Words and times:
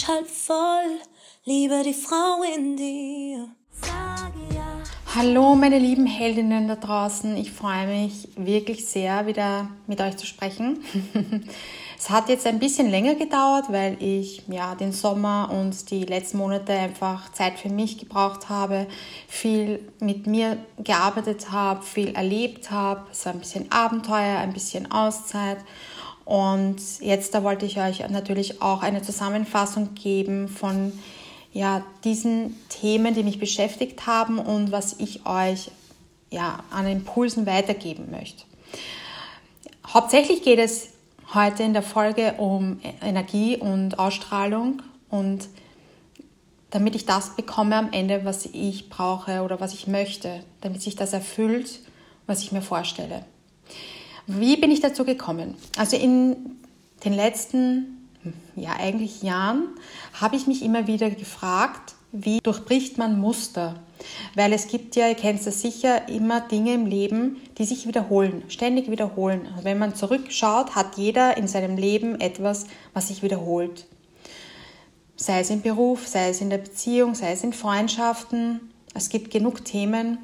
ich 0.00 0.08
halb 0.08 0.26
voll, 0.26 0.98
liebe 1.44 1.82
die 1.84 1.92
Frau 1.92 2.42
in 2.56 2.74
dir. 2.74 3.48
Hallo 5.14 5.54
meine 5.54 5.78
lieben 5.78 6.06
Heldinnen 6.06 6.68
da 6.68 6.76
draußen, 6.76 7.36
ich 7.36 7.52
freue 7.52 7.86
mich 7.86 8.28
wirklich 8.36 8.86
sehr, 8.86 9.26
wieder 9.26 9.68
mit 9.86 10.00
euch 10.00 10.16
zu 10.16 10.24
sprechen. 10.24 10.82
Es 12.02 12.08
hat 12.08 12.30
jetzt 12.30 12.46
ein 12.46 12.58
bisschen 12.58 12.88
länger 12.88 13.14
gedauert, 13.14 13.66
weil 13.68 14.02
ich 14.02 14.42
ja 14.48 14.74
den 14.74 14.90
Sommer 14.90 15.50
und 15.52 15.90
die 15.90 16.06
letzten 16.06 16.38
Monate 16.38 16.72
einfach 16.72 17.30
Zeit 17.32 17.58
für 17.58 17.68
mich 17.68 17.98
gebraucht 17.98 18.48
habe, 18.48 18.86
viel 19.28 19.86
mit 20.00 20.26
mir 20.26 20.56
gearbeitet 20.78 21.52
habe, 21.52 21.82
viel 21.82 22.14
erlebt 22.14 22.70
habe. 22.70 23.02
Es 23.12 23.26
war 23.26 23.34
ein 23.34 23.40
bisschen 23.40 23.70
Abenteuer, 23.70 24.38
ein 24.38 24.54
bisschen 24.54 24.90
Auszeit. 24.90 25.58
Und 26.30 27.00
jetzt 27.00 27.34
da 27.34 27.42
wollte 27.42 27.66
ich 27.66 27.80
euch 27.80 28.08
natürlich 28.08 28.62
auch 28.62 28.84
eine 28.84 29.02
Zusammenfassung 29.02 29.94
geben 29.96 30.46
von 30.46 30.92
ja, 31.52 31.82
diesen 32.04 32.54
Themen, 32.68 33.14
die 33.14 33.24
mich 33.24 33.40
beschäftigt 33.40 34.06
haben 34.06 34.38
und 34.38 34.70
was 34.70 35.00
ich 35.00 35.26
euch 35.26 35.72
ja, 36.30 36.60
an 36.70 36.86
Impulsen 36.86 37.46
weitergeben 37.46 38.12
möchte. 38.12 38.44
Hauptsächlich 39.84 40.44
geht 40.44 40.60
es 40.60 40.90
heute 41.34 41.64
in 41.64 41.72
der 41.72 41.82
Folge 41.82 42.34
um 42.38 42.78
Energie 43.02 43.56
und 43.56 43.98
Ausstrahlung 43.98 44.82
und 45.08 45.48
damit 46.70 46.94
ich 46.94 47.06
das 47.06 47.34
bekomme 47.34 47.74
am 47.74 47.92
Ende, 47.92 48.24
was 48.24 48.46
ich 48.46 48.88
brauche 48.88 49.42
oder 49.42 49.58
was 49.58 49.74
ich 49.74 49.88
möchte, 49.88 50.44
damit 50.60 50.80
sich 50.80 50.94
das 50.94 51.12
erfüllt, 51.12 51.80
was 52.28 52.44
ich 52.44 52.52
mir 52.52 52.62
vorstelle. 52.62 53.24
Wie 54.32 54.56
bin 54.56 54.70
ich 54.70 54.80
dazu 54.80 55.04
gekommen? 55.04 55.56
Also 55.76 55.96
in 55.96 56.36
den 57.04 57.12
letzten, 57.12 58.08
ja 58.54 58.76
eigentlich 58.78 59.22
Jahren, 59.22 59.70
habe 60.12 60.36
ich 60.36 60.46
mich 60.46 60.62
immer 60.62 60.86
wieder 60.86 61.10
gefragt, 61.10 61.94
wie 62.12 62.38
durchbricht 62.40 62.96
man 62.96 63.18
Muster? 63.18 63.80
Weil 64.36 64.52
es 64.52 64.68
gibt 64.68 64.94
ja, 64.94 65.08
ihr 65.08 65.16
kennt 65.16 65.44
es 65.44 65.60
sicher, 65.60 66.08
immer 66.08 66.40
Dinge 66.40 66.74
im 66.74 66.86
Leben, 66.86 67.38
die 67.58 67.64
sich 67.64 67.88
wiederholen, 67.88 68.44
ständig 68.48 68.88
wiederholen. 68.88 69.48
Also 69.50 69.64
wenn 69.64 69.78
man 69.78 69.96
zurückschaut, 69.96 70.76
hat 70.76 70.96
jeder 70.96 71.36
in 71.36 71.48
seinem 71.48 71.76
Leben 71.76 72.20
etwas, 72.20 72.66
was 72.94 73.08
sich 73.08 73.24
wiederholt. 73.24 73.86
Sei 75.16 75.40
es 75.40 75.50
im 75.50 75.60
Beruf, 75.60 76.06
sei 76.06 76.28
es 76.28 76.40
in 76.40 76.50
der 76.50 76.58
Beziehung, 76.58 77.16
sei 77.16 77.32
es 77.32 77.42
in 77.42 77.52
Freundschaften. 77.52 78.60
Es 78.94 79.08
gibt 79.08 79.32
genug 79.32 79.64
Themen. 79.64 80.18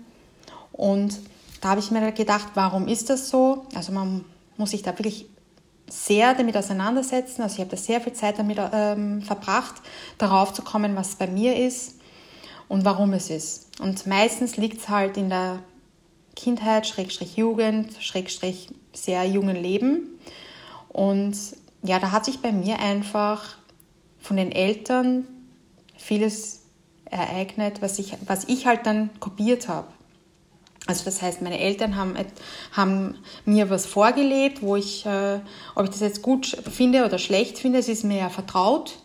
Und 0.70 1.18
da 1.60 1.70
habe 1.70 1.80
ich 1.80 1.90
mir 1.90 2.12
gedacht, 2.12 2.48
warum 2.54 2.88
ist 2.88 3.10
das 3.10 3.28
so? 3.28 3.66
Also 3.74 3.92
man 3.92 4.24
muss 4.56 4.70
sich 4.70 4.82
da 4.82 4.98
wirklich 4.98 5.26
sehr 5.88 6.34
damit 6.34 6.56
auseinandersetzen. 6.56 7.42
Also 7.42 7.54
ich 7.54 7.60
habe 7.60 7.70
da 7.70 7.76
sehr 7.76 8.00
viel 8.00 8.12
Zeit 8.12 8.38
damit 8.38 8.58
ähm, 8.72 9.22
verbracht, 9.22 9.74
darauf 10.18 10.52
zu 10.52 10.62
kommen, 10.62 10.96
was 10.96 11.16
bei 11.16 11.26
mir 11.26 11.56
ist 11.56 11.94
und 12.68 12.84
warum 12.84 13.12
es 13.12 13.30
ist. 13.30 13.80
Und 13.80 14.06
meistens 14.06 14.56
liegt 14.56 14.80
es 14.80 14.88
halt 14.88 15.16
in 15.16 15.28
der 15.28 15.60
Kindheit, 16.34 16.86
Schrägstrich 16.86 17.36
Jugend, 17.36 17.96
Schrägstrich 18.00 18.68
sehr 18.92 19.24
jungen 19.24 19.56
Leben. 19.56 20.18
Und 20.88 21.36
ja, 21.82 21.98
da 21.98 22.10
hat 22.10 22.24
sich 22.24 22.40
bei 22.40 22.52
mir 22.52 22.78
einfach 22.80 23.56
von 24.18 24.36
den 24.36 24.50
Eltern 24.50 25.26
vieles 25.96 26.62
ereignet, 27.04 27.80
was 27.80 27.98
ich, 27.98 28.14
was 28.26 28.44
ich 28.44 28.66
halt 28.66 28.86
dann 28.86 29.10
kopiert 29.20 29.68
habe. 29.68 29.88
Also 30.86 31.04
das 31.04 31.20
heißt, 31.20 31.42
meine 31.42 31.58
Eltern 31.58 31.96
haben, 31.96 32.14
haben 32.72 33.18
mir 33.44 33.70
was 33.70 33.86
vorgelebt, 33.86 34.62
wo 34.62 34.76
ich, 34.76 35.04
äh, 35.04 35.40
ob 35.74 35.84
ich 35.84 35.90
das 35.90 36.00
jetzt 36.00 36.22
gut 36.22 36.46
finde 36.70 37.04
oder 37.04 37.18
schlecht 37.18 37.58
finde, 37.58 37.80
es 37.80 37.88
ist 37.88 38.04
mir 38.04 38.18
ja 38.18 38.28
vertraut. 38.28 38.98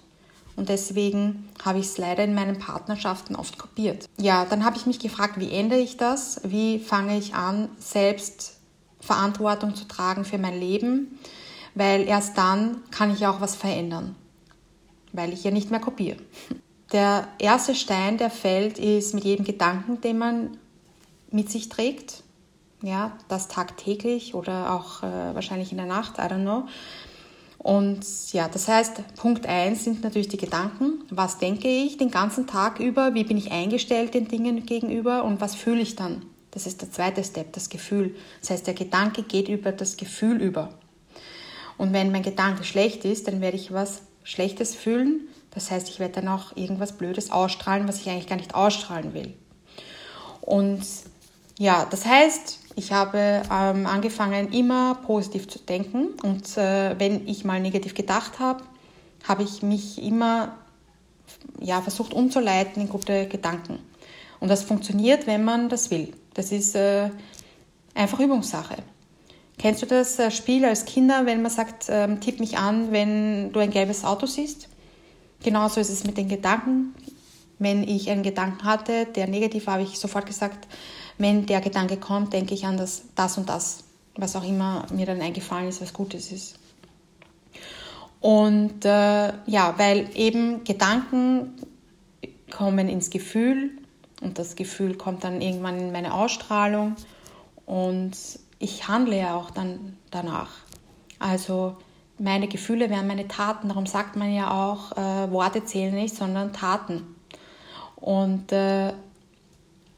Und 0.56 0.70
deswegen 0.70 1.50
habe 1.64 1.80
ich 1.80 1.86
es 1.86 1.98
leider 1.98 2.24
in 2.24 2.36
meinen 2.36 2.60
Partnerschaften 2.60 3.36
oft 3.36 3.58
kopiert. 3.58 4.08
Ja, 4.20 4.46
dann 4.46 4.64
habe 4.64 4.78
ich 4.78 4.86
mich 4.86 5.00
gefragt, 5.00 5.40
wie 5.40 5.52
ändere 5.52 5.80
ich 5.80 5.98
das? 5.98 6.42
Wie 6.44 6.78
fange 6.78 7.18
ich 7.18 7.34
an, 7.34 7.70
selbst 7.80 8.58
Verantwortung 9.00 9.76
zu 9.76 9.88
tragen 9.88 10.26
für 10.26 10.38
mein 10.38 10.60
Leben? 10.60 11.20
Weil 11.74 12.08
erst 12.08 12.38
dann 12.38 12.82
kann 12.92 13.12
ich 13.14 13.26
auch 13.26 13.42
was 13.42 13.56
verändern, 13.56 14.16
weil 15.14 15.34
ich 15.34 15.44
ja 15.44 15.52
nicht 15.52 15.72
mehr 15.72 15.80
kopiere. 15.80 16.18
Der 16.92 17.28
erste 17.40 17.74
Stein, 17.74 18.18
der 18.18 18.30
fällt, 18.30 18.78
ist 18.78 19.14
mit 19.14 19.24
jedem 19.24 19.46
Gedanken, 19.46 20.02
den 20.02 20.18
man 20.18 20.58
mit 21.32 21.50
sich 21.50 21.70
trägt. 21.70 22.24
Ja, 22.84 23.18
das 23.28 23.48
tagtäglich 23.48 24.34
oder 24.34 24.74
auch 24.74 25.04
äh, 25.04 25.36
wahrscheinlich 25.36 25.72
in 25.72 25.78
der 25.78 25.86
Nacht, 25.86 26.18
I 26.18 26.22
don't 26.22 26.42
know. 26.42 26.64
Und 27.60 28.34
ja, 28.34 28.48
das 28.48 28.68
heißt, 28.68 29.16
Punkt 29.18 29.46
1 29.46 29.84
sind 29.84 30.04
natürlich 30.04 30.30
die 30.30 30.38
Gedanken. 30.38 31.04
Was 31.12 31.38
denke 31.38 31.68
ich 31.68 31.98
den 31.98 32.10
ganzen 32.10 32.48
Tag 32.48 32.80
über? 32.80 33.14
Wie 33.14 33.24
bin 33.24 33.38
ich 33.38 33.52
eingestellt 33.52 34.16
den 34.16 34.28
Dingen 34.28 34.66
gegenüber? 34.66 35.24
Und 35.24 35.42
was 35.42 35.54
fühle 35.54 35.82
ich 35.82 35.96
dann? 35.96 36.26
Das 36.50 36.66
ist 36.66 36.82
der 36.82 36.92
zweite 36.92 37.24
Step, 37.24 37.54
das 37.54 37.70
Gefühl. 37.70 38.16
Das 38.40 38.50
heißt, 38.50 38.66
der 38.66 38.74
Gedanke 38.74 39.22
geht 39.22 39.48
über 39.48 39.72
das 39.72 39.96
Gefühl 39.96 40.42
über. 40.42 40.70
Und 41.78 41.94
wenn 41.94 42.12
mein 42.12 42.24
Gedanke 42.24 42.64
schlecht 42.64 43.06
ist, 43.06 43.28
dann 43.28 43.42
werde 43.42 43.58
ich 43.58 43.72
was 43.72 44.02
Schlechtes 44.24 44.76
fühlen. 44.76 45.28
Das 45.52 45.70
heißt, 45.70 45.88
ich 45.88 46.00
werde 46.00 46.16
dann 46.16 46.30
auch 46.30 46.56
irgendwas 46.56 46.94
Blödes 46.94 47.30
ausstrahlen, 47.30 47.88
was 47.88 48.00
ich 48.00 48.10
eigentlich 48.10 48.28
gar 48.28 48.38
nicht 48.38 48.56
ausstrahlen 48.56 49.14
will. 49.14 49.34
Und 50.42 50.82
ja, 51.62 51.86
das 51.88 52.08
heißt, 52.08 52.58
ich 52.76 52.92
habe 52.92 53.44
ähm, 53.52 53.86
angefangen, 53.86 54.52
immer 54.52 54.96
positiv 54.96 55.48
zu 55.48 55.60
denken. 55.60 56.08
Und 56.24 56.58
äh, 56.58 57.00
wenn 57.00 57.28
ich 57.28 57.46
mal 57.46 57.60
negativ 57.60 57.94
gedacht 57.94 58.40
habe, 58.40 58.64
habe 59.28 59.44
ich 59.44 59.62
mich 59.62 60.02
immer 60.02 60.58
ja, 61.60 61.80
versucht 61.84 62.16
umzuleiten 62.16 62.82
in 62.82 62.90
gute 62.90 63.28
Gedanken. 63.28 63.78
Und 64.40 64.48
das 64.48 64.64
funktioniert, 64.64 65.28
wenn 65.28 65.44
man 65.44 65.70
das 65.70 65.92
will. 65.92 66.14
Das 66.34 66.52
ist 66.52 66.76
äh, 66.76 67.12
einfach 67.94 68.20
Übungssache. 68.20 68.78
Kennst 69.60 69.84
du 69.84 69.86
das 69.86 70.18
äh, 70.18 70.32
Spiel 70.32 70.66
als 70.66 70.86
Kinder, 70.86 71.28
wenn 71.28 71.44
man 71.44 71.52
sagt, 71.52 71.90
ähm, 71.90 72.22
tipp 72.22 72.40
mich 72.40 72.58
an, 72.58 72.92
wenn 72.92 73.52
du 73.52 73.60
ein 73.60 73.70
gelbes 73.70 74.04
Auto 74.04 74.26
siehst? 74.26 74.68
Genauso 75.44 75.80
ist 75.80 75.92
es 75.92 76.06
mit 76.06 76.18
den 76.18 76.28
Gedanken. 76.28 76.96
Wenn 77.60 77.84
ich 77.84 78.10
einen 78.10 78.24
Gedanken 78.24 78.64
hatte, 78.64 79.06
der 79.06 79.28
negativ 79.28 79.68
war, 79.68 79.76
habe 79.76 79.84
ich 79.84 80.00
sofort 80.00 80.26
gesagt, 80.26 80.68
wenn 81.22 81.46
der 81.46 81.62
Gedanke 81.62 81.98
kommt, 81.98 82.34
denke 82.34 82.54
ich 82.54 82.66
an 82.66 82.78
das, 82.78 83.04
das 83.16 83.38
und 83.38 83.48
das, 83.48 83.84
was 84.16 84.36
auch 84.36 84.44
immer 84.44 84.86
mir 84.92 85.06
dann 85.06 85.22
eingefallen 85.22 85.68
ist, 85.68 85.82
was 85.82 85.94
Gutes 85.94 86.32
ist. 86.32 86.56
Und 88.20 88.86
äh, 88.86 89.34
ja, 89.46 89.74
weil 89.78 90.10
eben 90.16 90.64
Gedanken 90.64 91.54
kommen 92.52 92.88
ins 92.90 93.10
Gefühl 93.10 93.72
und 94.22 94.38
das 94.38 94.56
Gefühl 94.56 94.96
kommt 94.96 95.24
dann 95.24 95.42
irgendwann 95.42 95.80
in 95.80 95.92
meine 95.92 96.14
Ausstrahlung 96.14 96.96
und 97.66 98.12
ich 98.60 98.88
handle 98.88 99.18
ja 99.18 99.36
auch 99.36 99.50
dann 99.50 99.98
danach. 100.12 100.50
Also 101.18 101.78
meine 102.20 102.48
Gefühle 102.48 102.90
wären 102.90 103.08
meine 103.08 103.28
Taten, 103.28 103.70
darum 103.70 103.88
sagt 103.88 104.16
man 104.16 104.34
ja 104.34 104.52
auch, 104.52 104.92
äh, 104.92 105.32
Worte 105.32 105.66
zählen 105.66 105.96
nicht, 105.96 106.16
sondern 106.16 106.54
Taten. 106.54 107.16
Und 107.96 108.52
äh, 108.52 108.94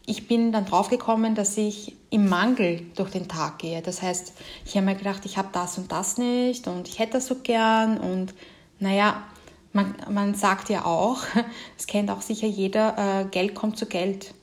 ich 0.06 0.28
bin 0.28 0.52
dann 0.52 0.66
draufgekommen, 0.66 1.36
dass 1.36 1.58
ich 1.58 1.96
im 2.10 2.28
Mangel 2.28 2.86
durch 2.96 3.12
den 3.12 3.28
Tag 3.28 3.60
gehe. 3.60 3.82
Das 3.82 4.02
heißt, 4.02 4.34
ich 4.66 4.76
habe 4.76 4.86
mir 4.86 4.96
gedacht, 4.96 5.26
ich 5.26 5.38
habe 5.38 5.50
das 5.52 5.78
und 5.78 5.92
das 5.92 6.18
nicht 6.18 6.68
und 6.68 6.88
ich 6.88 7.00
hätte 7.00 7.14
das 7.14 7.28
so 7.28 7.36
gern 7.36 7.98
und 7.98 8.34
naja, 8.80 9.24
man, 9.72 9.96
man 10.10 10.36
sagt 10.36 10.70
ja 10.70 10.86
auch, 10.86 11.20
das 11.78 11.88
kennt 11.88 12.12
auch 12.12 12.22
sicher 12.22 12.48
jeder, 12.48 13.22
äh, 13.22 13.26
Geld 13.26 13.56
kommt 13.56 13.78
zu 13.78 13.86
Geld. 13.86 14.34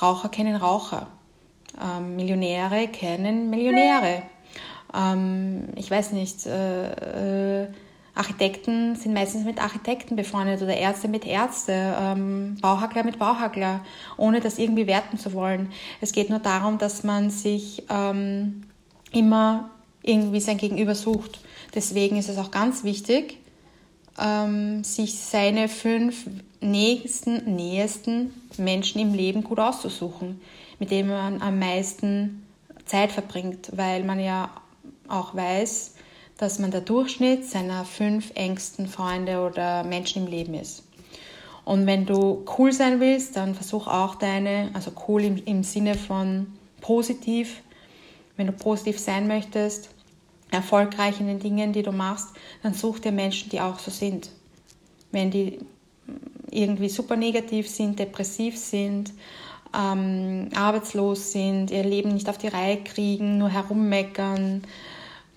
Raucher 0.00 0.28
kennen 0.28 0.56
Raucher. 0.56 1.08
Ähm, 1.80 2.16
Millionäre 2.16 2.88
kennen 2.88 3.50
Millionäre. 3.50 4.22
Ähm, 4.94 5.68
ich 5.74 5.90
weiß 5.90 6.12
nicht, 6.12 6.46
äh, 6.46 7.64
äh, 7.64 7.68
Architekten 8.18 8.96
sind 8.96 9.14
meistens 9.14 9.44
mit 9.44 9.62
Architekten 9.62 10.16
befreundet 10.16 10.60
oder 10.60 10.76
Ärzte 10.76 11.08
mit 11.08 11.24
Ärzte, 11.24 11.96
ähm, 12.00 12.56
Bauhackler 12.60 13.04
mit 13.04 13.18
Bauhackler, 13.18 13.80
ohne 14.16 14.40
das 14.40 14.58
irgendwie 14.58 14.86
werten 14.86 15.18
zu 15.18 15.32
wollen. 15.32 15.70
Es 16.00 16.12
geht 16.12 16.28
nur 16.28 16.40
darum, 16.40 16.78
dass 16.78 17.04
man 17.04 17.30
sich 17.30 17.84
ähm, 17.88 18.64
immer 19.12 19.70
irgendwie 20.02 20.40
sein 20.40 20.56
Gegenüber 20.58 20.94
sucht. 20.94 21.40
Deswegen 21.74 22.16
ist 22.16 22.28
es 22.28 22.38
auch 22.38 22.50
ganz 22.50 22.82
wichtig, 22.82 23.38
ähm, 24.18 24.82
sich 24.82 25.18
seine 25.18 25.68
fünf 25.68 26.26
nächsten, 26.60 27.54
nähesten 27.54 28.32
Menschen 28.56 29.00
im 29.00 29.14
Leben 29.14 29.44
gut 29.44 29.60
auszusuchen, 29.60 30.40
mit 30.80 30.90
denen 30.90 31.08
man 31.08 31.40
am 31.40 31.58
meisten 31.58 32.46
Zeit 32.84 33.12
verbringt, 33.12 33.70
weil 33.76 34.02
man 34.02 34.18
ja 34.18 34.50
auch 35.06 35.34
weiß, 35.36 35.94
dass 36.38 36.58
man 36.58 36.70
der 36.70 36.80
Durchschnitt 36.80 37.44
seiner 37.44 37.84
fünf 37.84 38.30
engsten 38.34 38.86
Freunde 38.86 39.40
oder 39.40 39.84
Menschen 39.84 40.24
im 40.24 40.30
Leben 40.30 40.54
ist. 40.54 40.84
Und 41.64 41.86
wenn 41.86 42.06
du 42.06 42.44
cool 42.56 42.72
sein 42.72 43.00
willst, 43.00 43.36
dann 43.36 43.54
versuch 43.54 43.86
auch 43.86 44.14
deine, 44.14 44.70
also 44.72 44.90
cool 45.06 45.22
im, 45.22 45.36
im 45.44 45.62
Sinne 45.62 45.94
von 45.94 46.46
positiv, 46.80 47.60
wenn 48.36 48.46
du 48.46 48.52
positiv 48.52 48.98
sein 48.98 49.26
möchtest, 49.26 49.90
erfolgreich 50.50 51.20
in 51.20 51.26
den 51.26 51.40
Dingen, 51.40 51.74
die 51.74 51.82
du 51.82 51.92
machst, 51.92 52.28
dann 52.62 52.72
such 52.72 53.00
dir 53.00 53.12
Menschen, 53.12 53.50
die 53.50 53.60
auch 53.60 53.78
so 53.78 53.90
sind. 53.90 54.30
wenn 55.10 55.30
die 55.30 55.58
irgendwie 56.50 56.88
super 56.88 57.16
negativ 57.16 57.68
sind, 57.68 57.98
depressiv 57.98 58.56
sind, 58.56 59.12
ähm, 59.76 60.48
arbeitslos 60.54 61.32
sind, 61.32 61.70
ihr 61.70 61.84
Leben 61.84 62.14
nicht 62.14 62.28
auf 62.28 62.38
die 62.38 62.48
Reihe 62.48 62.82
kriegen, 62.82 63.38
nur 63.38 63.50
herummeckern, 63.50 64.62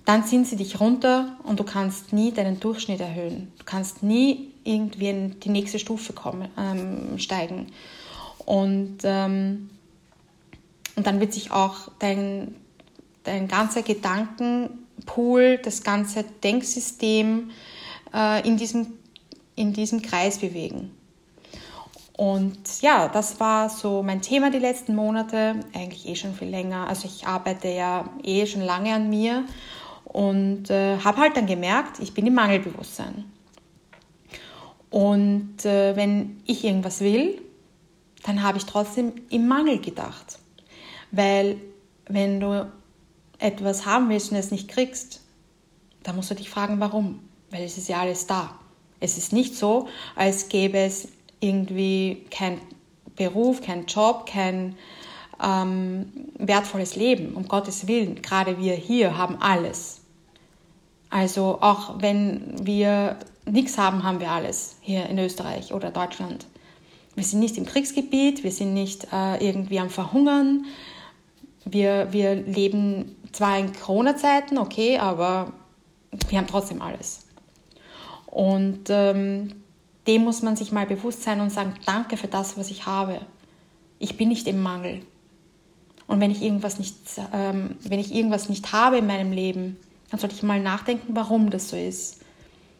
dann 0.05 0.25
ziehen 0.25 0.45
sie 0.45 0.55
dich 0.55 0.79
runter 0.79 1.37
und 1.43 1.59
du 1.59 1.63
kannst 1.63 2.11
nie 2.11 2.31
deinen 2.31 2.59
Durchschnitt 2.59 2.99
erhöhen. 2.99 3.51
Du 3.59 3.65
kannst 3.65 4.03
nie 4.03 4.51
irgendwie 4.63 5.09
in 5.09 5.39
die 5.39 5.49
nächste 5.49 5.79
Stufe 5.79 6.13
kommen, 6.13 6.49
ähm, 6.57 7.19
steigen. 7.19 7.67
Und, 8.45 8.99
ähm, 9.03 9.69
und 10.95 11.07
dann 11.07 11.19
wird 11.19 11.33
sich 11.33 11.51
auch 11.51 11.89
dein, 11.99 12.55
dein 13.23 13.47
ganzer 13.47 13.83
Gedankenpool, 13.83 15.59
das 15.63 15.83
ganze 15.83 16.23
Denksystem 16.43 17.51
äh, 18.13 18.47
in, 18.47 18.57
diesem, 18.57 18.87
in 19.55 19.73
diesem 19.73 20.01
Kreis 20.01 20.39
bewegen. 20.39 20.91
Und 22.17 22.81
ja, 22.81 23.07
das 23.07 23.39
war 23.39 23.69
so 23.69 24.03
mein 24.03 24.21
Thema 24.21 24.51
die 24.51 24.59
letzten 24.59 24.95
Monate, 24.95 25.55
eigentlich 25.73 26.07
eh 26.07 26.15
schon 26.15 26.35
viel 26.35 26.49
länger. 26.49 26.87
Also 26.87 27.07
ich 27.07 27.25
arbeite 27.25 27.69
ja 27.69 28.09
eh 28.23 28.45
schon 28.45 28.61
lange 28.61 28.93
an 28.93 29.09
mir 29.09 29.45
und 30.11 30.69
äh, 30.69 30.97
habe 30.97 31.19
halt 31.19 31.37
dann 31.37 31.45
gemerkt, 31.45 31.99
ich 31.99 32.13
bin 32.13 32.27
im 32.27 32.33
Mangelbewusstsein. 32.33 33.25
Und 34.89 35.63
äh, 35.65 35.95
wenn 35.95 36.41
ich 36.45 36.65
irgendwas 36.65 36.99
will, 36.99 37.41
dann 38.23 38.43
habe 38.43 38.57
ich 38.57 38.65
trotzdem 38.65 39.13
im 39.29 39.47
Mangel 39.47 39.79
gedacht. 39.79 40.39
Weil 41.11 41.57
wenn 42.07 42.41
du 42.41 42.69
etwas 43.39 43.85
haben 43.85 44.09
willst 44.09 44.31
und 44.31 44.37
es 44.37 44.51
nicht 44.51 44.67
kriegst, 44.67 45.21
dann 46.03 46.17
musst 46.17 46.29
du 46.29 46.35
dich 46.35 46.49
fragen, 46.49 46.79
warum. 46.81 47.21
Weil 47.49 47.63
es 47.63 47.77
ist 47.77 47.87
ja 47.87 48.01
alles 48.01 48.27
da. 48.27 48.59
Es 48.99 49.17
ist 49.17 49.31
nicht 49.31 49.55
so, 49.55 49.87
als 50.15 50.49
gäbe 50.49 50.77
es 50.77 51.07
irgendwie 51.39 52.25
kein 52.29 52.59
Beruf, 53.15 53.61
kein 53.61 53.85
Job, 53.85 54.25
kein 54.25 54.75
ähm, 55.41 56.11
wertvolles 56.37 56.97
Leben. 56.97 57.33
Um 57.33 57.47
Gottes 57.47 57.87
Willen, 57.87 58.21
gerade 58.21 58.59
wir 58.59 58.73
hier 58.73 59.17
haben 59.17 59.41
alles. 59.41 60.00
Also 61.11 61.59
auch 61.61 62.01
wenn 62.01 62.65
wir 62.65 63.17
nichts 63.45 63.77
haben, 63.77 64.03
haben 64.03 64.19
wir 64.19 64.31
alles 64.31 64.77
hier 64.81 65.05
in 65.07 65.19
Österreich 65.19 65.73
oder 65.73 65.91
Deutschland. 65.91 66.47
Wir 67.15 67.25
sind 67.25 67.41
nicht 67.41 67.57
im 67.57 67.65
Kriegsgebiet, 67.65 68.43
wir 68.43 68.51
sind 68.51 68.73
nicht 68.73 69.07
äh, 69.11 69.45
irgendwie 69.45 69.79
am 69.79 69.89
Verhungern. 69.89 70.65
Wir, 71.65 72.07
wir 72.11 72.35
leben 72.35 73.15
zwar 73.33 73.59
in 73.59 73.73
Corona-Zeiten, 73.73 74.57
okay, 74.57 74.97
aber 74.97 75.51
wir 76.29 76.37
haben 76.37 76.47
trotzdem 76.47 76.81
alles. 76.81 77.27
Und 78.25 78.85
ähm, 78.87 79.53
dem 80.07 80.23
muss 80.23 80.41
man 80.41 80.55
sich 80.55 80.71
mal 80.71 80.85
bewusst 80.85 81.23
sein 81.23 81.41
und 81.41 81.51
sagen, 81.51 81.73
danke 81.85 82.15
für 82.15 82.27
das, 82.27 82.57
was 82.57 82.71
ich 82.71 82.85
habe. 82.85 83.19
Ich 83.99 84.15
bin 84.15 84.29
nicht 84.29 84.47
im 84.47 84.61
Mangel. 84.61 85.01
Und 86.07 86.21
wenn 86.21 86.31
ich 86.31 86.41
irgendwas 86.41 86.79
nicht, 86.79 86.95
ähm, 87.33 87.75
wenn 87.83 87.99
ich 87.99 88.15
irgendwas 88.15 88.47
nicht 88.47 88.71
habe 88.71 88.97
in 88.97 89.07
meinem 89.07 89.33
Leben, 89.33 89.77
dann 90.11 90.19
sollte 90.19 90.35
ich 90.35 90.43
mal 90.43 90.59
nachdenken, 90.59 91.15
warum 91.15 91.49
das 91.49 91.69
so 91.69 91.77
ist. 91.77 92.21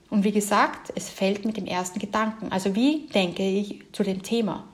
Und 0.09 0.25
wie 0.25 0.33
gesagt, 0.33 0.91
es 0.95 1.09
fällt 1.09 1.45
mit 1.45 1.55
dem 1.55 1.65
ersten 1.65 1.97
Gedanken. 1.97 2.51
Also 2.51 2.75
wie 2.75 3.07
denke 3.07 3.41
ich 3.41 3.81
zu 3.93 4.03
dem 4.03 4.21
Thema? 4.21 4.65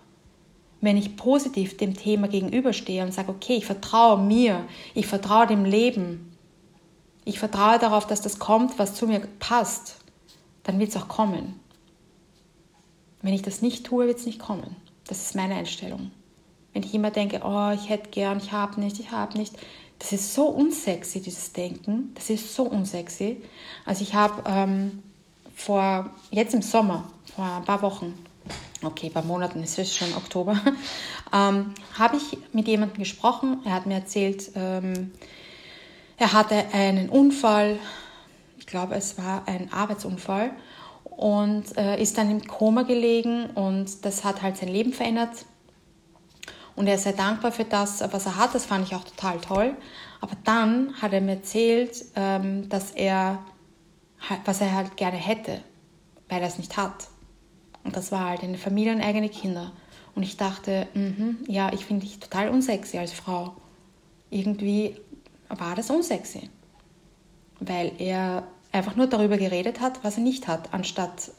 Wenn 0.81 0.97
ich 0.97 1.15
positiv 1.15 1.77
dem 1.77 1.95
Thema 1.95 2.27
gegenüberstehe 2.27 3.03
und 3.03 3.13
sage, 3.13 3.29
okay, 3.29 3.55
ich 3.55 3.67
vertraue 3.67 4.17
mir, 4.19 4.65
ich 4.95 5.05
vertraue 5.05 5.45
dem 5.45 5.63
Leben, 5.63 6.35
ich 7.23 7.39
vertraue 7.39 7.77
darauf, 7.77 8.07
dass 8.07 8.21
das 8.21 8.39
kommt, 8.39 8.79
was 8.79 8.95
zu 8.95 9.05
mir 9.05 9.19
passt, 9.39 9.97
dann 10.63 10.79
wird 10.79 10.89
es 10.89 10.97
auch 10.97 11.07
kommen. 11.07 11.59
Wenn 13.21 13.33
ich 13.33 13.43
das 13.43 13.61
nicht 13.61 13.85
tue, 13.85 14.07
wird 14.07 14.17
es 14.17 14.25
nicht 14.25 14.39
kommen. 14.39 14.75
Das 15.07 15.21
ist 15.21 15.35
meine 15.35 15.55
Einstellung. 15.55 16.11
Wenn 16.73 16.83
ich 16.83 16.93
immer 16.93 17.11
denke, 17.11 17.41
oh, 17.43 17.71
ich 17.71 17.89
hätte 17.89 18.09
gern, 18.09 18.37
ich 18.37 18.51
habe 18.51 18.79
nicht, 18.79 18.99
ich 18.99 19.11
habe 19.11 19.37
nicht, 19.37 19.55
das 19.99 20.13
ist 20.13 20.33
so 20.33 20.47
unsexy, 20.47 21.21
dieses 21.21 21.53
Denken. 21.53 22.11
Das 22.15 22.29
ist 22.29 22.53
so 22.53 22.63
unsexy. 22.63 23.41
Also 23.85 24.03
ich 24.03 24.13
habe 24.13 24.43
ähm, 24.47 25.03
vor, 25.55 26.11
jetzt 26.31 26.53
im 26.53 26.61
Sommer, 26.61 27.11
vor 27.35 27.45
ein 27.45 27.65
paar 27.65 27.81
Wochen, 27.81 28.13
okay, 28.83 29.07
ein 29.07 29.13
paar 29.13 29.23
Monaten, 29.23 29.61
es 29.63 29.77
ist 29.77 29.95
schon 29.95 30.13
Oktober, 30.13 30.59
ähm, 31.33 31.73
habe 31.97 32.17
ich 32.17 32.37
mit 32.53 32.67
jemandem 32.67 32.99
gesprochen. 32.99 33.61
Er 33.65 33.73
hat 33.73 33.85
mir 33.85 33.95
erzählt, 33.95 34.51
ähm, 34.55 35.11
er 36.17 36.33
hatte 36.33 36.65
einen 36.73 37.09
Unfall, 37.09 37.79
ich 38.59 38.67
glaube, 38.67 38.95
es 38.95 39.17
war 39.17 39.47
ein 39.47 39.71
Arbeitsunfall 39.71 40.51
und 41.03 41.77
äh, 41.77 42.01
ist 42.01 42.17
dann 42.17 42.29
im 42.29 42.45
Koma 42.45 42.83
gelegen 42.83 43.47
und 43.51 44.05
das 44.05 44.23
hat 44.23 44.41
halt 44.41 44.57
sein 44.57 44.69
Leben 44.69 44.93
verändert. 44.93 45.45
Und 46.77 46.85
er 46.85 46.97
sehr 46.99 47.13
dankbar 47.13 47.51
für 47.51 47.65
das, 47.65 48.01
was 48.11 48.27
er 48.27 48.37
hat. 48.37 48.53
Das 48.53 48.67
fand 48.67 48.87
ich 48.87 48.95
auch 48.95 49.03
total 49.03 49.41
toll. 49.41 49.75
Aber 50.21 50.33
dann 50.43 50.93
hat 51.01 51.11
er 51.11 51.21
mir 51.21 51.33
erzählt, 51.33 52.05
ähm, 52.15 52.69
dass 52.69 52.91
er, 52.91 53.43
was 54.45 54.61
er 54.61 54.73
halt 54.73 54.95
gerne 54.95 55.17
hätte, 55.17 55.61
weil 56.29 56.41
er 56.41 56.47
es 56.47 56.59
nicht 56.59 56.77
hat. 56.77 57.07
Und 57.83 57.97
das 57.97 58.11
war 58.11 58.29
halt 58.29 58.43
eine 58.43 58.59
Familie 58.59 58.93
und 58.93 59.01
eigene 59.01 59.27
Kinder. 59.27 59.71
Und 60.13 60.21
ich 60.21 60.37
dachte, 60.37 60.87
mh, 60.93 61.35
ja, 61.47 61.73
ich 61.73 61.83
finde 61.83 62.05
dich 62.05 62.19
total 62.19 62.49
unsexy 62.49 62.99
als 62.99 63.11
Frau. 63.11 63.55
Irgendwie 64.29 64.97
war 65.49 65.75
das 65.75 65.89
unsexy. 65.89 66.49
Weil 67.59 67.91
er 67.97 68.43
einfach 68.71 68.95
nur 68.95 69.07
darüber 69.07 69.37
geredet 69.37 69.79
hat, 69.81 70.03
was 70.03 70.17
er 70.17 70.23
nicht 70.23 70.47
hat, 70.47 70.73
anstatt 70.75 71.31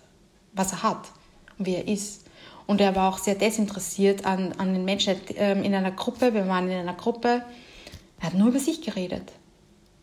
was 0.53 0.73
er 0.73 0.83
hat 0.83 1.13
und 1.59 1.67
wie 1.67 1.77
er 1.77 1.87
ist. 1.87 2.25
Und 2.69 2.83
er 2.83 2.95
war 2.95 3.09
auch 3.09 3.17
sehr 3.17 3.35
desinteressiert 3.35 4.27
an, 4.27 4.53
an 4.59 4.75
den 4.75 4.85
Menschen 4.85 5.17
ähm, 5.37 5.63
in 5.63 5.75
einer 5.75 5.91
Gruppe. 5.91 6.35
Wir 6.35 6.47
waren 6.49 6.71
in 6.71 6.79
einer 6.79 6.93
Gruppe. 6.93 7.43
Er 8.21 8.27
hat 8.27 8.35
nur 8.35 8.49
über 8.49 8.59
sich 8.59 8.83
geredet. 8.83 9.33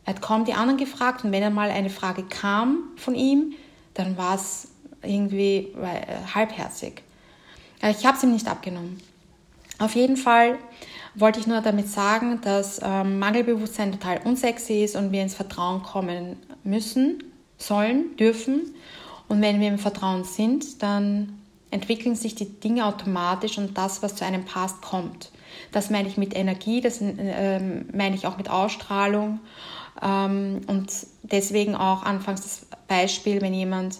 Er 0.04 0.16
hat 0.16 0.22
kaum 0.24 0.46
die 0.46 0.54
anderen 0.54 0.80
gefragt 0.80 1.24
und 1.24 1.32
wenn 1.32 1.44
einmal 1.44 1.70
eine 1.70 1.92
Frage 1.92 2.24
kam 2.24 2.80
von 2.96 3.14
ihm, 3.14 3.54
dann 3.94 4.18
war 4.18 4.34
es 4.34 4.70
irgendwie 5.04 5.74
äh, 5.80 6.34
halbherzig. 6.34 7.04
Äh, 7.84 7.92
ich 7.92 8.04
habe 8.04 8.18
es 8.18 8.24
ihm 8.24 8.32
nicht 8.32 8.48
abgenommen. 8.48 9.00
Auf 9.78 9.94
jeden 9.94 10.18
Fall 10.18 10.58
wollte 11.14 11.40
ich 11.40 11.46
nur 11.46 11.62
damit 11.62 11.88
sagen, 11.88 12.42
dass 12.42 12.82
ähm, 12.84 13.20
Mangelbewusstsein 13.20 13.92
total 13.92 14.22
unsexy 14.24 14.84
ist 14.84 14.96
und 14.96 15.12
wir 15.12 15.22
ins 15.22 15.36
Vertrauen 15.36 15.84
kommen 15.84 16.38
müssen, 16.64 17.24
sollen, 17.60 18.18
dürfen. 18.18 18.74
Und 19.28 19.42
wenn 19.44 19.60
wir 19.60 19.68
im 19.68 19.78
Vertrauen 19.78 20.24
sind, 20.24 20.82
dann 20.82 21.45
entwickeln 21.72 22.16
sich 22.16 22.36
die 22.36 22.60
Dinge 22.60 22.86
automatisch 22.86 23.58
und 23.58 23.78
das, 23.78 24.02
was 24.04 24.16
zu 24.16 24.26
einem 24.26 24.46
passt, 24.46 24.82
kommt. 24.82 25.32
Das 25.72 25.90
meine 25.90 26.08
ich 26.08 26.18
mit 26.18 26.36
Energie, 26.36 26.82
das 26.82 27.02
äh, 27.02 27.60
meine 27.94 28.16
ich 28.16 28.28
auch 28.28 28.38
mit 28.38 28.50
Ausstrahlung. 28.50 29.40
Ähm, 30.02 30.62
und 30.68 30.92
deswegen 31.24 31.76
auch 31.76 32.04
anfangs 32.04 32.42
das 32.42 32.68
Beispiel, 32.88 33.42
wenn 33.42 33.54
jemand 33.54 33.98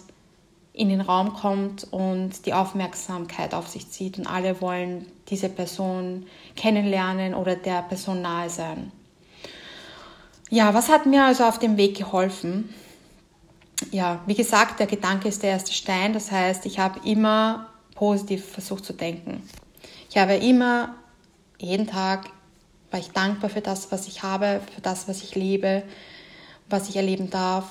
in 0.72 0.90
den 0.90 1.00
Raum 1.00 1.32
kommt 1.32 1.90
und 1.90 2.44
die 2.44 2.52
Aufmerksamkeit 2.52 3.54
auf 3.54 3.66
sich 3.66 3.90
zieht 3.90 4.18
und 4.18 4.26
alle 4.26 4.60
wollen 4.60 5.06
diese 5.28 5.48
Person 5.48 6.26
kennenlernen 6.54 7.34
oder 7.34 7.56
der 7.56 7.82
Person 7.82 8.20
nahe 8.20 8.50
sein. 8.50 8.92
Ja, 10.50 10.74
was 10.74 10.88
hat 10.88 11.06
mir 11.06 11.24
also 11.24 11.44
auf 11.44 11.58
dem 11.58 11.76
Weg 11.78 11.96
geholfen? 11.96 12.72
Ja, 13.90 14.22
wie 14.26 14.34
gesagt, 14.34 14.80
der 14.80 14.86
Gedanke 14.86 15.28
ist 15.28 15.42
der 15.42 15.50
erste 15.50 15.72
Stein. 15.72 16.12
Das 16.12 16.30
heißt, 16.30 16.66
ich 16.66 16.78
habe 16.78 17.00
immer 17.06 17.68
positiv 17.94 18.44
versucht 18.44 18.84
zu 18.84 18.92
denken. 18.92 19.42
Ich 20.08 20.16
habe 20.16 20.34
immer, 20.34 20.94
jeden 21.58 21.86
Tag, 21.86 22.30
war 22.90 23.00
ich 23.00 23.10
dankbar 23.10 23.50
für 23.50 23.60
das, 23.60 23.90
was 23.92 24.06
ich 24.06 24.22
habe, 24.22 24.60
für 24.74 24.80
das, 24.80 25.08
was 25.08 25.22
ich 25.22 25.34
lebe, 25.34 25.82
was 26.68 26.88
ich 26.88 26.96
erleben 26.96 27.30
darf. 27.30 27.64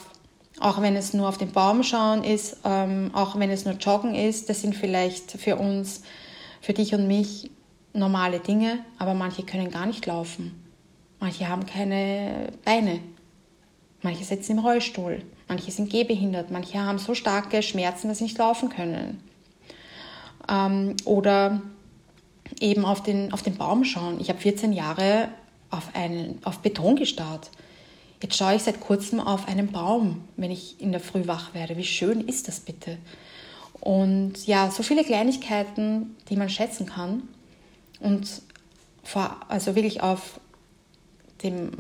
Auch 0.59 0.81
wenn 0.81 0.95
es 0.95 1.13
nur 1.13 1.27
auf 1.27 1.37
den 1.37 1.51
Baum 1.51 1.83
schauen 1.83 2.23
ist, 2.23 2.57
ähm, 2.63 3.11
auch 3.13 3.37
wenn 3.37 3.49
es 3.49 3.65
nur 3.65 3.75
Joggen 3.75 4.15
ist, 4.15 4.49
das 4.49 4.61
sind 4.61 4.75
vielleicht 4.75 5.31
für 5.31 5.57
uns, 5.57 6.03
für 6.61 6.73
dich 6.73 6.93
und 6.93 7.07
mich 7.07 7.51
normale 7.93 8.39
Dinge, 8.39 8.79
aber 8.97 9.13
manche 9.13 9.43
können 9.43 9.71
gar 9.71 9.85
nicht 9.85 10.05
laufen. 10.05 10.63
Manche 11.19 11.47
haben 11.49 11.65
keine 11.65 12.53
Beine. 12.63 12.99
Manche 14.01 14.23
sitzen 14.23 14.53
im 14.53 14.59
Rollstuhl. 14.59 15.23
Manche 15.47 15.71
sind 15.71 15.89
gehbehindert. 15.89 16.51
Manche 16.51 16.79
haben 16.79 16.97
so 16.97 17.13
starke 17.13 17.61
Schmerzen, 17.61 18.07
dass 18.07 18.17
sie 18.17 18.23
nicht 18.23 18.37
laufen 18.37 18.69
können. 18.69 19.21
Ähm, 20.49 20.95
oder 21.05 21.61
eben 22.59 22.85
auf 22.85 23.03
den, 23.03 23.33
auf 23.33 23.43
den 23.43 23.55
Baum 23.55 23.83
schauen. 23.83 24.19
Ich 24.19 24.29
habe 24.29 24.39
14 24.39 24.73
Jahre 24.73 25.29
auf, 25.69 25.89
einen, 25.93 26.39
auf 26.43 26.59
Beton 26.59 26.95
gestarrt. 26.95 27.49
Jetzt 28.21 28.37
schaue 28.37 28.55
ich 28.55 28.63
seit 28.63 28.79
kurzem 28.79 29.19
auf 29.19 29.47
einen 29.47 29.71
Baum, 29.71 30.23
wenn 30.35 30.49
ich 30.49 30.81
in 30.81 30.91
der 30.91 31.01
Früh 31.01 31.27
wach 31.27 31.53
werde. 31.53 31.77
Wie 31.77 31.83
schön 31.83 32.21
ist 32.21 32.47
das 32.47 32.59
bitte? 32.59 32.97
Und 33.81 34.47
ja, 34.47 34.71
so 34.71 34.81
viele 34.81 35.03
Kleinigkeiten, 35.03 36.15
die 36.29 36.35
man 36.35 36.49
schätzen 36.49 36.87
kann. 36.87 37.23
Und 37.99 38.41
vor, 39.03 39.37
also 39.47 39.75
wirklich 39.75 40.01
auf 40.01 40.39
dem 41.43 41.71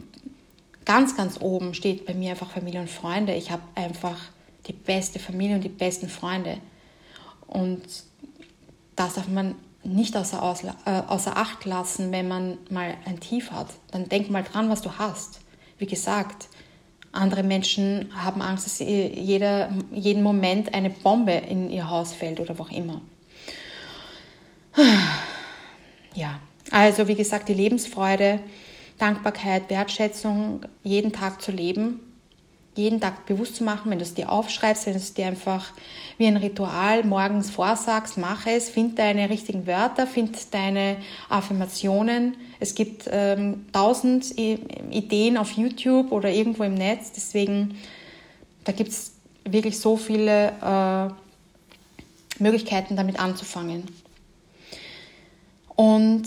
ganz, 0.85 1.17
ganz 1.17 1.41
oben 1.41 1.73
steht 1.73 2.05
bei 2.05 2.13
mir 2.13 2.31
einfach 2.31 2.49
Familie 2.49 2.81
und 2.81 2.89
Freunde. 2.89 3.33
Ich 3.35 3.51
habe 3.51 3.63
einfach 3.75 4.17
die 4.67 4.73
beste 4.73 5.19
Familie 5.19 5.55
und 5.55 5.63
die 5.63 5.69
besten 5.69 6.09
Freunde. 6.09 6.57
Und 7.47 7.81
das 8.95 9.15
darf 9.15 9.27
man 9.27 9.55
nicht 9.83 10.17
außer, 10.17 10.57
äh, 10.85 11.01
außer 11.07 11.37
Acht 11.37 11.65
lassen, 11.65 12.11
wenn 12.11 12.27
man 12.27 12.57
mal 12.69 12.95
ein 13.05 13.19
Tief 13.19 13.51
hat. 13.51 13.67
Dann 13.91 14.09
denk 14.09 14.29
mal 14.29 14.43
dran, 14.43 14.69
was 14.69 14.81
du 14.81 14.91
hast. 14.97 15.41
Wie 15.77 15.85
gesagt, 15.85 16.47
andere 17.11 17.43
Menschen 17.43 18.09
haben 18.15 18.41
Angst, 18.41 18.65
dass 18.65 18.79
jeder, 18.79 19.69
jeden 19.91 20.23
Moment 20.23 20.73
eine 20.73 20.89
Bombe 20.89 21.33
in 21.33 21.69
ihr 21.69 21.89
Haus 21.89 22.13
fällt 22.13 22.39
oder 22.39 22.57
wo 22.57 22.63
auch 22.63 22.71
immer. 22.71 23.01
Ja, 26.13 26.39
also 26.71 27.07
wie 27.07 27.15
gesagt, 27.15 27.49
die 27.49 27.53
Lebensfreude, 27.53 28.39
Dankbarkeit, 28.97 29.69
Wertschätzung, 29.69 30.61
jeden 30.83 31.11
Tag 31.11 31.41
zu 31.41 31.51
leben, 31.51 31.99
jeden 32.75 32.99
Tag 32.99 33.25
bewusst 33.25 33.55
zu 33.55 33.63
machen, 33.63 33.89
wenn 33.89 33.99
du 33.99 34.03
es 34.03 34.13
dir 34.13 34.31
aufschreibst, 34.31 34.85
wenn 34.85 34.93
du 34.93 34.99
es 34.99 35.13
dir 35.13 35.27
einfach 35.27 35.71
wie 36.17 36.27
ein 36.27 36.37
Ritual 36.37 37.03
morgens 37.03 37.49
vorsagst, 37.49 38.17
mach 38.17 38.45
es, 38.45 38.69
find 38.69 38.99
deine 38.99 39.29
richtigen 39.29 39.65
Wörter, 39.65 40.07
find 40.07 40.53
deine 40.53 40.97
Affirmationen. 41.29 42.35
Es 42.59 42.75
gibt 42.75 43.09
ähm, 43.09 43.65
tausend 43.71 44.37
Ideen 44.37 45.37
auf 45.37 45.51
YouTube 45.51 46.11
oder 46.11 46.29
irgendwo 46.29 46.63
im 46.63 46.73
Netz, 46.73 47.11
deswegen 47.13 47.77
da 48.65 48.71
gibt 48.71 48.89
es 48.89 49.13
wirklich 49.45 49.79
so 49.79 49.95
viele 49.95 50.51
äh, 50.61 52.43
Möglichkeiten, 52.43 52.95
damit 52.95 53.19
anzufangen. 53.19 53.83
Und 55.75 56.23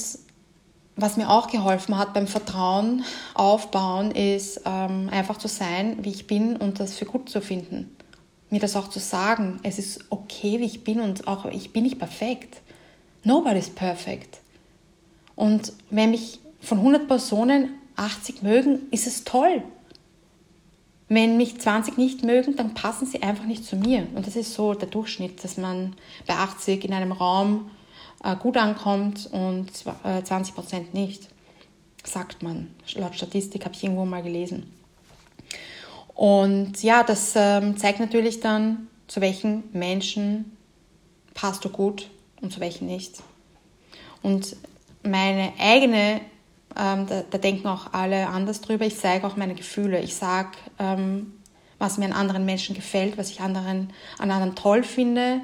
was 0.99 1.17
mir 1.17 1.31
auch 1.31 1.49
geholfen 1.49 1.97
hat 1.97 2.13
beim 2.13 2.27
Vertrauen 2.27 3.05
aufbauen, 3.35 4.11
ist 4.11 4.63
ähm, 4.65 5.09
einfach 5.11 5.39
zu 5.39 5.47
sein, 5.49 5.99
wie 6.03 6.11
ich 6.11 6.27
bin 6.27 6.57
und 6.57 6.81
das 6.81 6.97
für 6.97 7.05
gut 7.05 7.31
zu 7.31 7.41
finden. 7.41 7.97
Mir 8.51 8.61
das 8.61 8.77
auch 8.77 8.89
zu 8.89 8.99
sagen, 8.99 9.61
es 9.63 9.79
ist 9.79 10.05
okay, 10.11 10.59
wie 10.59 10.65
ich 10.65 10.83
bin 10.83 11.01
und 11.01 11.29
auch 11.29 11.45
ich 11.47 11.73
bin 11.73 11.85
nicht 11.85 11.99
perfekt. 11.99 12.63
Nobody 13.23 13.59
is 13.59 13.71
perfect. 13.71 14.41
Und 15.37 15.73
wenn 15.91 16.11
mich 16.11 16.41
von 16.61 16.79
100 16.79 17.07
Personen 17.07 17.75
80 17.97 18.43
mögen, 18.43 18.81
ist 18.91 19.07
es 19.07 19.25
toll. 19.25 19.63
Wenn 21.09 21.37
mich 21.37 21.61
20 21.61 21.97
nicht 21.97 22.25
mögen, 22.25 22.57
dann 22.57 22.75
passen 22.75 23.07
sie 23.07 23.23
einfach 23.23 23.45
nicht 23.45 23.65
zu 23.65 23.77
mir. 23.77 24.07
Und 24.15 24.27
das 24.27 24.35
ist 24.35 24.53
so 24.55 24.75
der 24.75 24.89
Durchschnitt, 24.89 25.43
dass 25.45 25.57
man 25.57 25.95
bei 26.27 26.35
80 26.35 26.85
in 26.85 26.93
einem 26.93 27.13
Raum 27.13 27.71
gut 28.41 28.57
ankommt 28.57 29.29
und 29.31 29.71
20 29.75 30.33
äh, 30.33 30.55
Prozent 30.55 30.95
nicht, 30.95 31.29
sagt 32.05 32.43
man. 32.43 32.75
Laut 32.95 33.15
Statistik 33.15 33.65
habe 33.65 33.75
ich 33.75 33.85
irgendwo 33.85 34.05
mal 34.05 34.23
gelesen. 34.23 34.73
Und 36.15 36.83
ja, 36.83 37.05
das 37.05 37.35
ähm, 37.37 37.77
zeigt 37.77 38.01
natürlich 38.01 38.41
dann, 38.41 38.89
zu 39.07 39.21
welchen 39.21 39.65
Menschen 39.73 40.57
passt 41.35 41.65
du 41.65 41.69
gut 41.69 42.11
und 42.41 42.53
zu 42.53 42.61
welchen 42.61 42.87
nicht. 42.87 43.23
Und 44.23 44.57
meine 45.05 45.53
eigene, 45.61 46.21
ähm, 46.77 47.07
da, 47.07 47.23
da, 47.31 47.39
denken 47.39 47.69
auch 47.69 47.93
alle 47.93 48.27
anders 48.27 48.61
drüber, 48.61 48.85
ich 48.85 48.99
zeige 48.99 49.27
auch 49.27 49.37
meine 49.37 49.55
Gefühle. 49.55 50.01
Ich 50.01 50.17
sage, 50.17 50.51
ähm, 50.81 51.35
was 51.79 51.99
mir 51.99 52.07
an 52.07 52.13
anderen 52.13 52.45
Menschen 52.45 52.75
gefällt, 52.75 53.17
was 53.17 53.31
ich 53.31 53.41
anderen, 53.41 53.93
an 54.19 54.31
anderen 54.33 54.57
toll 54.57 54.83
finde. 54.83 55.41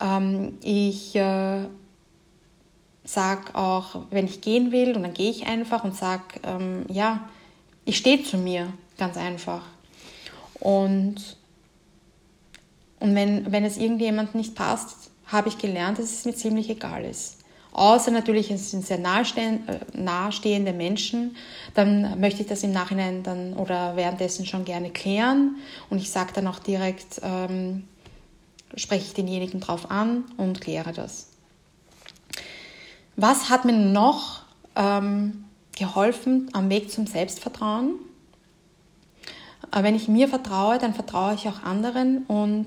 Ähm, 0.00 0.58
ich 0.62 1.16
äh, 1.16 1.64
sag 3.06 3.54
auch, 3.54 4.02
wenn 4.10 4.26
ich 4.26 4.40
gehen 4.40 4.72
will, 4.72 4.94
und 4.94 5.04
dann 5.04 5.14
gehe 5.14 5.30
ich 5.30 5.46
einfach 5.46 5.84
und 5.84 5.96
sag, 5.96 6.40
ähm, 6.42 6.84
ja, 6.88 7.28
ich 7.84 7.96
stehe 7.96 8.22
zu 8.22 8.36
mir, 8.36 8.72
ganz 8.98 9.16
einfach. 9.16 9.62
Und, 10.58 11.36
und 12.98 13.14
wenn, 13.14 13.50
wenn 13.52 13.64
es 13.64 13.78
irgendjemand 13.78 14.34
nicht 14.34 14.54
passt, 14.54 15.10
habe 15.26 15.48
ich 15.48 15.58
gelernt, 15.58 15.98
dass 15.98 16.12
es 16.12 16.24
mir 16.24 16.34
ziemlich 16.34 16.68
egal 16.68 17.04
ist. 17.04 17.38
Außer 17.72 18.10
natürlich, 18.10 18.50
es 18.50 18.70
sind 18.70 18.84
sehr 18.84 18.98
nahestehende, 18.98 19.72
äh, 19.72 19.78
nahestehende 19.96 20.72
Menschen, 20.72 21.36
dann 21.74 22.18
möchte 22.18 22.42
ich 22.42 22.48
das 22.48 22.62
im 22.62 22.72
Nachhinein 22.72 23.22
dann 23.22 23.52
oder 23.52 23.96
währenddessen 23.96 24.46
schon 24.46 24.64
gerne 24.64 24.90
klären. 24.90 25.56
Und 25.90 25.98
ich 25.98 26.10
sage 26.10 26.32
dann 26.34 26.46
auch 26.48 26.58
direkt, 26.58 27.20
ähm, 27.22 27.84
spreche 28.74 29.04
ich 29.04 29.14
denjenigen 29.14 29.60
drauf 29.60 29.90
an 29.90 30.24
und 30.38 30.60
kläre 30.60 30.92
das. 30.92 31.35
Was 33.16 33.48
hat 33.48 33.64
mir 33.64 33.72
noch 33.72 34.42
ähm, 34.74 35.44
geholfen 35.76 36.50
am 36.52 36.68
Weg 36.68 36.90
zum 36.90 37.06
Selbstvertrauen? 37.06 37.94
Äh, 39.72 39.82
wenn 39.82 39.94
ich 39.94 40.06
mir 40.06 40.28
vertraue, 40.28 40.78
dann 40.78 40.92
vertraue 40.92 41.34
ich 41.34 41.48
auch 41.48 41.62
anderen 41.62 42.24
und, 42.26 42.66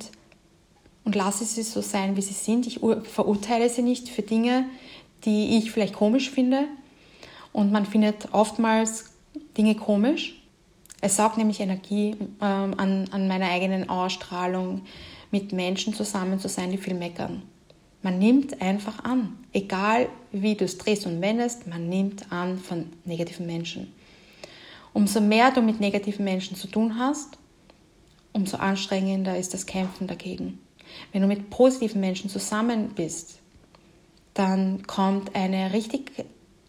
und 1.05 1.15
lasse 1.15 1.45
sie 1.45 1.61
so 1.61 1.81
sein, 1.81 2.15
wie 2.15 2.21
sie 2.23 2.33
sind. 2.33 2.65
Ich 2.65 2.79
verurteile 2.79 3.69
sie 3.69 3.83
nicht 3.83 4.09
für 4.09 4.23
Dinge, 4.23 4.65
die 5.23 5.57
ich 5.57 5.71
vielleicht 5.71 5.93
komisch 5.93 6.31
finde. 6.31 6.65
Und 7.53 7.71
man 7.71 7.85
findet 7.85 8.33
oftmals 8.33 9.05
Dinge 9.55 9.75
komisch. 9.75 10.41
Es 11.01 11.15
saugt 11.15 11.37
nämlich 11.37 11.59
Energie 11.59 12.15
ähm, 12.41 12.73
an, 12.77 13.07
an 13.11 13.27
meiner 13.27 13.49
eigenen 13.49 13.87
Ausstrahlung, 13.87 14.81
mit 15.31 15.53
Menschen 15.53 15.93
zusammen 15.93 16.39
zu 16.39 16.49
sein, 16.49 16.71
die 16.71 16.77
viel 16.77 16.95
meckern. 16.95 17.43
Man 18.01 18.17
nimmt 18.17 18.61
einfach 18.61 19.03
an, 19.03 19.37
egal 19.51 20.07
wie 20.31 20.55
du 20.55 20.65
es 20.65 20.77
drehst 20.77 21.05
und 21.05 21.21
wendest, 21.21 21.67
man 21.67 21.89
nimmt 21.89 22.31
an 22.31 22.57
von 22.57 22.87
negativen 23.05 23.45
Menschen. 23.45 23.93
Umso 24.93 25.19
mehr 25.19 25.51
du 25.51 25.61
mit 25.61 25.79
negativen 25.79 26.23
Menschen 26.23 26.55
zu 26.55 26.67
tun 26.67 26.97
hast, 26.97 27.37
umso 28.31 28.57
anstrengender 28.57 29.37
ist 29.37 29.53
das 29.53 29.65
Kämpfen 29.65 30.07
dagegen. 30.07 30.59
Wenn 31.11 31.21
du 31.21 31.27
mit 31.27 31.49
positiven 31.49 31.99
Menschen 31.99 32.29
zusammen 32.29 32.89
bist, 32.95 33.39
dann 34.33 34.87
kommt 34.87 35.35
eine 35.35 35.73
richtig 35.73 36.25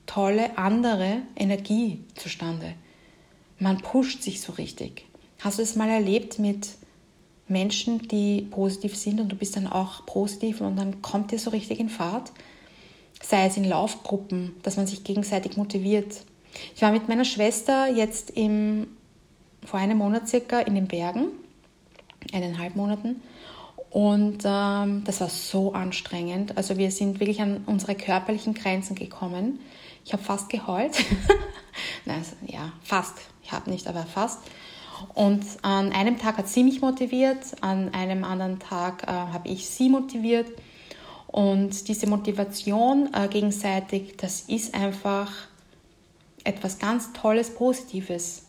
tolle 0.06 0.58
andere 0.58 1.22
Energie 1.36 2.02
zustande. 2.16 2.74
Man 3.58 3.78
pusht 3.78 4.22
sich 4.22 4.40
so 4.40 4.52
richtig. 4.54 5.04
Hast 5.38 5.58
du 5.58 5.62
es 5.62 5.76
mal 5.76 5.88
erlebt 5.88 6.38
mit 6.38 6.70
Menschen, 7.50 8.06
die 8.08 8.42
positiv 8.50 8.96
sind 8.96 9.20
und 9.20 9.30
du 9.30 9.36
bist 9.36 9.56
dann 9.56 9.66
auch 9.66 10.06
positiv 10.06 10.60
und 10.60 10.76
dann 10.76 11.02
kommt 11.02 11.32
dir 11.32 11.38
so 11.38 11.50
richtig 11.50 11.80
in 11.80 11.88
Fahrt. 11.88 12.32
Sei 13.22 13.46
es 13.46 13.56
in 13.56 13.64
Laufgruppen, 13.64 14.54
dass 14.62 14.76
man 14.76 14.86
sich 14.86 15.04
gegenseitig 15.04 15.56
motiviert. 15.56 16.22
Ich 16.74 16.82
war 16.82 16.90
mit 16.90 17.08
meiner 17.08 17.24
Schwester 17.24 17.88
jetzt 17.88 18.30
im, 18.30 18.88
vor 19.64 19.78
einem 19.78 19.98
Monat 19.98 20.28
circa 20.28 20.60
in 20.60 20.74
den 20.74 20.88
Bergen, 20.88 21.28
eineinhalb 22.32 22.76
Monaten. 22.76 23.22
Und 23.90 24.44
ähm, 24.44 25.02
das 25.04 25.20
war 25.20 25.28
so 25.28 25.72
anstrengend. 25.72 26.56
Also 26.56 26.78
wir 26.78 26.90
sind 26.92 27.18
wirklich 27.20 27.40
an 27.40 27.64
unsere 27.66 27.94
körperlichen 27.94 28.54
Grenzen 28.54 28.94
gekommen. 28.94 29.58
Ich 30.04 30.12
habe 30.12 30.22
fast 30.22 30.48
geheult. 30.48 30.92
Also, 32.06 32.32
ja, 32.46 32.72
fast. 32.82 33.14
Ich 33.42 33.52
habe 33.52 33.70
nicht, 33.70 33.86
aber 33.86 34.04
fast. 34.04 34.40
Und 35.14 35.44
an 35.62 35.92
einem 35.92 36.18
Tag 36.18 36.38
hat 36.38 36.48
sie 36.48 36.64
mich 36.64 36.80
motiviert, 36.80 37.38
an 37.60 37.92
einem 37.94 38.24
anderen 38.24 38.58
Tag 38.58 39.04
äh, 39.04 39.06
habe 39.06 39.48
ich 39.48 39.68
sie 39.68 39.88
motiviert. 39.88 40.50
Und 41.26 41.88
diese 41.88 42.08
Motivation 42.08 43.10
äh, 43.14 43.28
gegenseitig, 43.28 44.16
das 44.16 44.40
ist 44.42 44.74
einfach 44.74 45.30
etwas 46.44 46.78
ganz 46.78 47.12
Tolles, 47.12 47.54
Positives. 47.54 48.46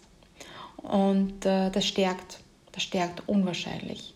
Und 0.77 1.45
äh, 1.45 1.69
das 1.69 1.85
stärkt, 1.85 2.39
das 2.71 2.83
stärkt 2.83 3.27
unwahrscheinlich. 3.27 4.15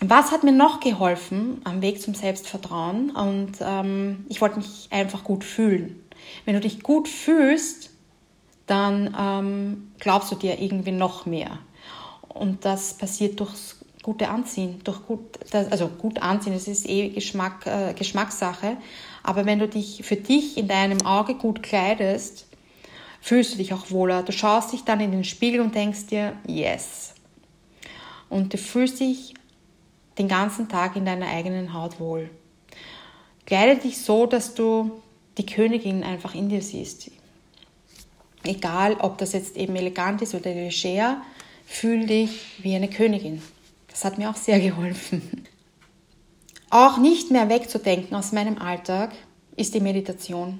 Was 0.00 0.30
hat 0.30 0.44
mir 0.44 0.52
noch 0.52 0.80
geholfen 0.80 1.62
am 1.64 1.80
Weg 1.80 2.02
zum 2.02 2.14
Selbstvertrauen? 2.14 3.10
Und 3.10 3.52
ähm, 3.60 4.26
ich 4.28 4.42
wollte 4.42 4.58
mich 4.58 4.88
einfach 4.90 5.24
gut 5.24 5.42
fühlen. 5.42 6.02
Wenn 6.44 6.54
du 6.54 6.60
dich 6.60 6.82
gut 6.82 7.08
fühlst, 7.08 7.90
dann 8.66 9.16
ähm, 9.18 9.92
glaubst 9.98 10.30
du 10.32 10.36
dir 10.36 10.60
irgendwie 10.60 10.92
noch 10.92 11.26
mehr. 11.26 11.58
Und 12.28 12.64
das 12.64 12.94
passiert 12.94 13.40
durchs 13.40 13.76
gute 14.02 14.28
Anziehen, 14.28 14.80
durch 14.84 15.04
gut, 15.04 15.20
also 15.52 15.88
gut 15.88 16.22
anziehen, 16.22 16.52
das 16.52 16.68
ist 16.68 16.88
eh 16.88 17.08
Geschmack, 17.08 17.66
äh, 17.66 17.92
Geschmackssache. 17.94 18.76
Aber 19.22 19.46
wenn 19.46 19.58
du 19.58 19.66
dich 19.66 20.02
für 20.04 20.16
dich 20.16 20.56
in 20.56 20.68
deinem 20.68 21.02
Auge 21.04 21.34
gut 21.34 21.62
kleidest, 21.62 22.46
fühlst 23.20 23.54
du 23.54 23.58
dich 23.58 23.74
auch 23.74 23.90
wohler. 23.90 24.22
Du 24.22 24.30
schaust 24.30 24.72
dich 24.72 24.84
dann 24.84 25.00
in 25.00 25.10
den 25.10 25.24
Spiegel 25.24 25.60
und 25.60 25.74
denkst 25.74 26.06
dir, 26.06 26.34
yes. 26.46 27.14
Und 28.28 28.52
du 28.52 28.58
fühlst 28.58 29.00
dich 29.00 29.34
den 30.18 30.28
ganzen 30.28 30.68
Tag 30.68 30.94
in 30.94 31.04
deiner 31.04 31.26
eigenen 31.26 31.72
Haut 31.72 31.98
wohl. 31.98 32.30
Kleide 33.44 33.80
dich 33.80 33.98
so, 33.98 34.26
dass 34.26 34.54
du 34.54 35.02
die 35.38 35.46
Königin 35.46 36.02
einfach 36.04 36.34
in 36.34 36.48
dir 36.48 36.62
siehst. 36.62 37.10
Egal, 38.46 38.96
ob 39.00 39.18
das 39.18 39.32
jetzt 39.32 39.56
eben 39.56 39.76
elegant 39.76 40.22
ist 40.22 40.34
oder 40.34 40.52
leger, 40.52 41.22
fühl 41.66 42.06
dich 42.06 42.40
wie 42.62 42.74
eine 42.74 42.88
Königin. 42.88 43.42
Das 43.88 44.04
hat 44.04 44.18
mir 44.18 44.30
auch 44.30 44.36
sehr 44.36 44.60
geholfen. 44.60 45.46
Auch 46.70 46.98
nicht 46.98 47.30
mehr 47.30 47.48
wegzudenken 47.48 48.16
aus 48.16 48.32
meinem 48.32 48.58
Alltag 48.58 49.12
ist 49.56 49.74
die 49.74 49.80
Meditation. 49.80 50.58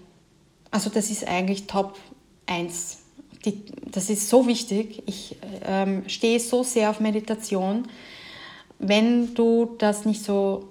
Also 0.71 0.91
das 0.91 1.11
ist 1.11 1.27
eigentlich 1.27 1.67
Top 1.67 1.99
1. 2.47 2.99
Die, 3.45 3.63
das 3.91 4.11
ist 4.11 4.29
so 4.29 4.47
wichtig. 4.47 5.03
Ich 5.07 5.37
ähm, 5.65 6.05
stehe 6.09 6.41
so 6.41 6.63
sehr 6.63 6.91
auf 6.91 7.01
Meditation. 7.01 7.89
Wenn 8.79 9.35
du 9.35 9.77
das 9.79 10.05
nicht 10.05 10.23
so 10.23 10.69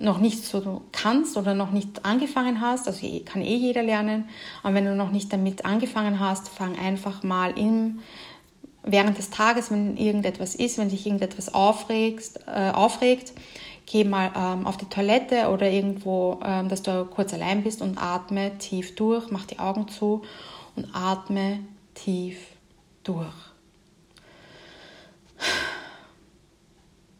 noch 0.00 0.18
nicht 0.18 0.44
so 0.44 0.82
kannst 0.92 1.36
oder 1.36 1.54
noch 1.54 1.70
nicht 1.70 2.04
angefangen 2.04 2.60
hast, 2.60 2.86
also 2.86 3.06
kann 3.24 3.42
eh 3.42 3.56
jeder 3.56 3.82
lernen, 3.82 4.28
aber 4.62 4.74
wenn 4.74 4.84
du 4.84 4.94
noch 4.94 5.10
nicht 5.10 5.32
damit 5.32 5.64
angefangen 5.64 6.20
hast, 6.20 6.48
fang 6.48 6.78
einfach 6.78 7.22
mal 7.22 7.58
im, 7.58 8.00
während 8.82 9.18
des 9.18 9.30
Tages, 9.30 9.70
wenn 9.70 9.96
irgendetwas 9.96 10.54
ist, 10.54 10.78
wenn 10.78 10.90
sich 10.90 11.06
irgendetwas 11.06 11.52
aufregst, 11.52 12.40
äh, 12.46 12.70
aufregt, 12.70 13.32
geh 13.86 14.04
mal 14.04 14.30
ähm, 14.36 14.66
auf 14.66 14.76
die 14.76 14.88
Toilette 14.88 15.48
oder 15.48 15.70
irgendwo, 15.70 16.40
ähm, 16.44 16.68
dass 16.68 16.82
du 16.82 17.04
kurz 17.06 17.32
allein 17.34 17.62
bist 17.62 17.82
und 17.82 17.98
atme 17.98 18.56
tief 18.58 18.94
durch, 18.94 19.30
mach 19.30 19.46
die 19.46 19.58
Augen 19.58 19.88
zu 19.88 20.22
und 20.76 20.88
atme 20.94 21.60
tief 21.94 22.38
durch. 23.02 23.34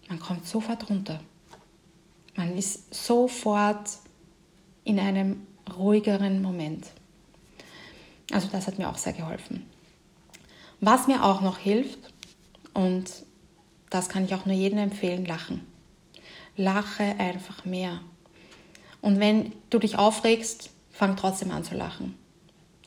Man 0.09 0.21
kommt 0.21 0.47
sofort 0.47 0.89
runter. 0.89 1.21
Man 2.39 2.57
ist 2.57 2.95
sofort 2.95 3.91
in 4.85 5.01
einem 5.01 5.45
ruhigeren 5.77 6.41
Moment. 6.41 6.87
Also 8.31 8.47
das 8.47 8.69
hat 8.69 8.79
mir 8.79 8.89
auch 8.89 8.97
sehr 8.97 9.13
geholfen. 9.13 9.69
Was 10.81 11.09
mir 11.09 11.25
auch 11.25 11.41
noch 11.41 11.59
hilft, 11.59 11.99
und 12.75 13.11
das 13.91 14.09
kann 14.09 14.25
ich 14.25 14.35
auch 14.37 14.47
nur 14.47 14.55
jedem 14.55 14.79
empfehlen, 14.79 15.25
lachen. 15.25 15.67
Lache 16.57 17.17
einfach 17.19 17.65
mehr. 17.65 18.03
Und 19.01 19.19
wenn 19.19 19.53
du 19.71 19.81
dich 19.81 19.99
aufregst, 19.99 20.71
fang 20.93 21.17
trotzdem 21.17 21.51
an 21.51 21.65
zu 21.65 21.75
lachen. 21.75 22.17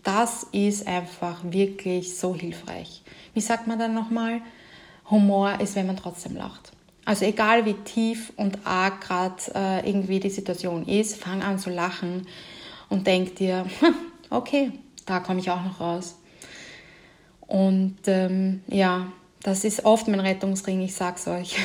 Das 0.03 0.43
ist 0.53 0.87
einfach 0.87 1.39
wirklich 1.43 2.15
so 2.15 2.33
hilfreich. 2.33 3.01
Wie 3.33 3.41
sagt 3.41 3.67
man 3.67 3.77
dann 3.77 3.93
nochmal? 3.93 4.41
Humor 5.09 5.59
ist, 5.59 5.75
wenn 5.75 5.87
man 5.87 5.97
trotzdem 5.97 6.37
lacht. 6.37 6.71
Also 7.05 7.25
egal 7.25 7.65
wie 7.65 7.73
tief 7.73 8.31
und 8.35 8.59
arg 8.65 9.01
gerade 9.01 9.35
äh, 9.55 9.89
irgendwie 9.89 10.19
die 10.19 10.29
Situation 10.29 10.87
ist, 10.87 11.17
fang 11.17 11.41
an 11.41 11.57
zu 11.57 11.69
lachen 11.69 12.27
und 12.89 13.07
denk 13.07 13.35
dir, 13.37 13.65
hm, 13.79 13.95
okay, 14.29 14.71
da 15.05 15.19
komme 15.19 15.39
ich 15.39 15.49
auch 15.49 15.63
noch 15.63 15.79
raus. 15.79 16.17
Und 17.47 17.97
ähm, 18.05 18.61
ja, 18.67 19.07
das 19.41 19.63
ist 19.63 19.83
oft 19.83 20.07
mein 20.07 20.19
Rettungsring, 20.19 20.81
ich 20.81 20.93
sag's 20.93 21.27
euch. 21.27 21.57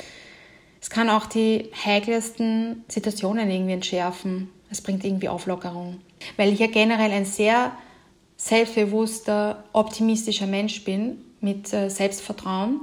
es 0.80 0.88
kann 0.88 1.10
auch 1.10 1.26
die 1.26 1.70
heikelsten 1.84 2.84
Situationen 2.88 3.50
irgendwie 3.50 3.74
entschärfen. 3.74 4.48
Es 4.70 4.80
bringt 4.80 5.04
irgendwie 5.04 5.28
Auflockerung. 5.28 6.00
Weil 6.38 6.52
ich 6.52 6.60
ja 6.60 6.66
generell 6.66 7.12
ein 7.12 7.26
sehr 7.26 7.72
selbstbewusster, 8.38 9.64
optimistischer 9.72 10.46
Mensch 10.46 10.82
bin 10.84 11.18
mit 11.40 11.72
äh, 11.72 11.90
Selbstvertrauen 11.90 12.80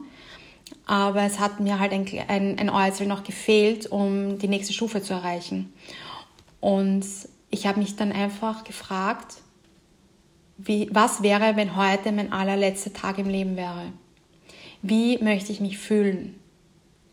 aber 0.89 1.22
es 1.22 1.38
hat 1.38 1.60
mir 1.60 1.77
halt 1.77 1.93
ein, 1.93 2.08
ein, 2.29 2.58
ein 2.58 2.69
Äußerl 2.72 3.05
noch 3.05 3.24
gefehlt, 3.24 3.86
um 3.91 4.39
die 4.39 4.48
nächste 4.48 4.74
Stufe 4.74 5.03
zu 5.03 5.13
erreichen. 5.13 5.72
Und 6.62 7.05
ich 7.51 7.67
habe 7.67 7.79
mich 7.79 7.96
dann 7.96 8.12
einfach 8.12 8.63
gefragt, 8.63 9.36
wie, 10.58 10.89
was 10.91 11.22
wäre, 11.22 11.55
wenn 11.55 11.75
heute 11.75 12.12
mein 12.12 12.34
allerletzter 12.34 12.91
Tag 12.91 13.19
im 13.19 13.29
Leben 13.29 13.55
wäre? 13.55 13.93
Wie 14.81 15.19
möchte 15.19 15.51
ich 15.51 15.60
mich 15.60 15.77
fühlen? 15.77 16.39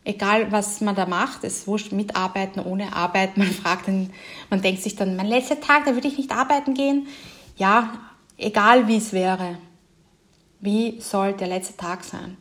Egal, 0.03 0.51
was 0.51 0.81
man 0.81 0.95
da 0.95 1.05
macht, 1.05 1.43
es 1.43 1.67
wurscht, 1.67 1.91
mitarbeiten, 1.91 2.63
ohne 2.63 2.95
Arbeit. 2.95 3.37
Man 3.37 3.45
fragt 3.51 3.89
dann, 3.89 4.09
man 4.49 4.63
denkt 4.63 4.81
sich 4.81 4.95
dann, 4.95 5.15
mein 5.15 5.27
letzter 5.27 5.61
Tag, 5.61 5.85
da 5.85 5.93
würde 5.93 6.07
ich 6.07 6.17
nicht 6.17 6.31
arbeiten 6.31 6.73
gehen. 6.73 7.05
Ja, 7.57 7.93
egal 8.37 8.87
wie 8.87 8.97
es 8.97 9.13
wäre. 9.13 9.59
Wie 10.61 10.99
soll 10.99 11.33
der 11.33 11.47
letzte 11.47 11.77
Tag 11.77 12.03
sein? 12.03 12.37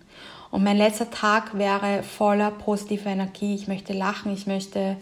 Und 0.51 0.65
mein 0.65 0.77
letzter 0.77 1.11
Tag 1.11 1.59
wäre 1.59 2.03
voller 2.03 2.51
positiver 2.51 3.11
Energie. 3.11 3.55
Ich 3.55 3.69
möchte 3.69 3.93
lachen, 3.93 4.33
ich 4.33 4.47
möchte 4.47 4.97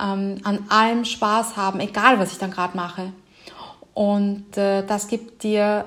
ähm, 0.00 0.40
an 0.44 0.64
allem 0.68 1.04
Spaß 1.04 1.56
haben, 1.56 1.80
egal 1.80 2.18
was 2.18 2.32
ich 2.32 2.38
dann 2.38 2.50
gerade 2.50 2.76
mache. 2.76 3.12
Und 3.94 4.56
äh, 4.56 4.84
das 4.84 5.08
gibt 5.08 5.42
dir, 5.42 5.84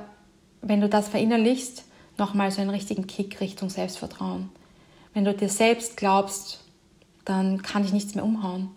wenn 0.61 0.81
du 0.81 0.89
das 0.89 1.09
verinnerlichst, 1.09 1.83
nochmal 2.17 2.51
so 2.51 2.61
einen 2.61 2.69
richtigen 2.69 3.07
Kick 3.07 3.41
Richtung 3.41 3.69
Selbstvertrauen. 3.69 4.49
Wenn 5.13 5.25
du 5.25 5.33
dir 5.33 5.49
selbst 5.49 5.97
glaubst, 5.97 6.63
dann 7.25 7.61
kann 7.61 7.83
dich 7.83 7.93
nichts 7.93 8.15
mehr 8.15 8.23
umhauen. 8.23 8.69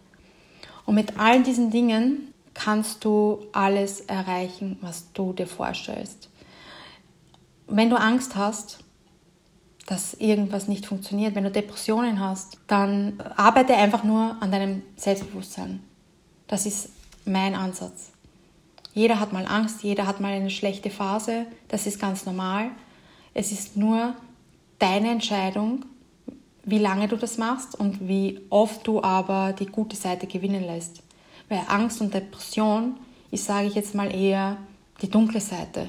Und 0.86 0.94
mit 0.94 1.18
allen 1.18 1.44
diesen 1.44 1.70
Dingen 1.70 2.32
kannst 2.54 3.04
du 3.04 3.46
alles 3.52 4.00
erreichen, 4.00 4.78
was 4.80 5.12
du 5.12 5.32
dir 5.32 5.46
vorstellst. 5.46 6.28
Wenn 7.66 7.90
du 7.90 7.96
Angst 7.96 8.34
hast, 8.36 8.78
dass 9.88 10.12
irgendwas 10.12 10.68
nicht 10.68 10.84
funktioniert. 10.84 11.34
Wenn 11.34 11.44
du 11.44 11.50
Depressionen 11.50 12.20
hast, 12.20 12.58
dann 12.66 13.14
arbeite 13.36 13.74
einfach 13.74 14.04
nur 14.04 14.36
an 14.40 14.52
deinem 14.52 14.82
Selbstbewusstsein. 14.96 15.82
Das 16.46 16.66
ist 16.66 16.90
mein 17.24 17.54
Ansatz. 17.54 18.10
Jeder 18.92 19.18
hat 19.18 19.32
mal 19.32 19.46
Angst, 19.46 19.82
jeder 19.82 20.06
hat 20.06 20.20
mal 20.20 20.32
eine 20.32 20.50
schlechte 20.50 20.90
Phase. 20.90 21.46
Das 21.68 21.86
ist 21.86 21.98
ganz 21.98 22.26
normal. 22.26 22.70
Es 23.32 23.50
ist 23.50 23.78
nur 23.78 24.12
deine 24.78 25.10
Entscheidung, 25.10 25.86
wie 26.64 26.78
lange 26.78 27.08
du 27.08 27.16
das 27.16 27.38
machst 27.38 27.74
und 27.74 28.06
wie 28.06 28.42
oft 28.50 28.86
du 28.86 29.02
aber 29.02 29.54
die 29.54 29.66
gute 29.66 29.96
Seite 29.96 30.26
gewinnen 30.26 30.64
lässt. 30.64 31.02
Weil 31.48 31.62
Angst 31.66 32.02
und 32.02 32.12
Depression 32.12 32.98
ist, 33.30 33.46
sage 33.46 33.68
ich 33.68 33.74
jetzt 33.74 33.94
mal, 33.94 34.14
eher 34.14 34.58
die 35.00 35.08
dunkle 35.08 35.40
Seite. 35.40 35.88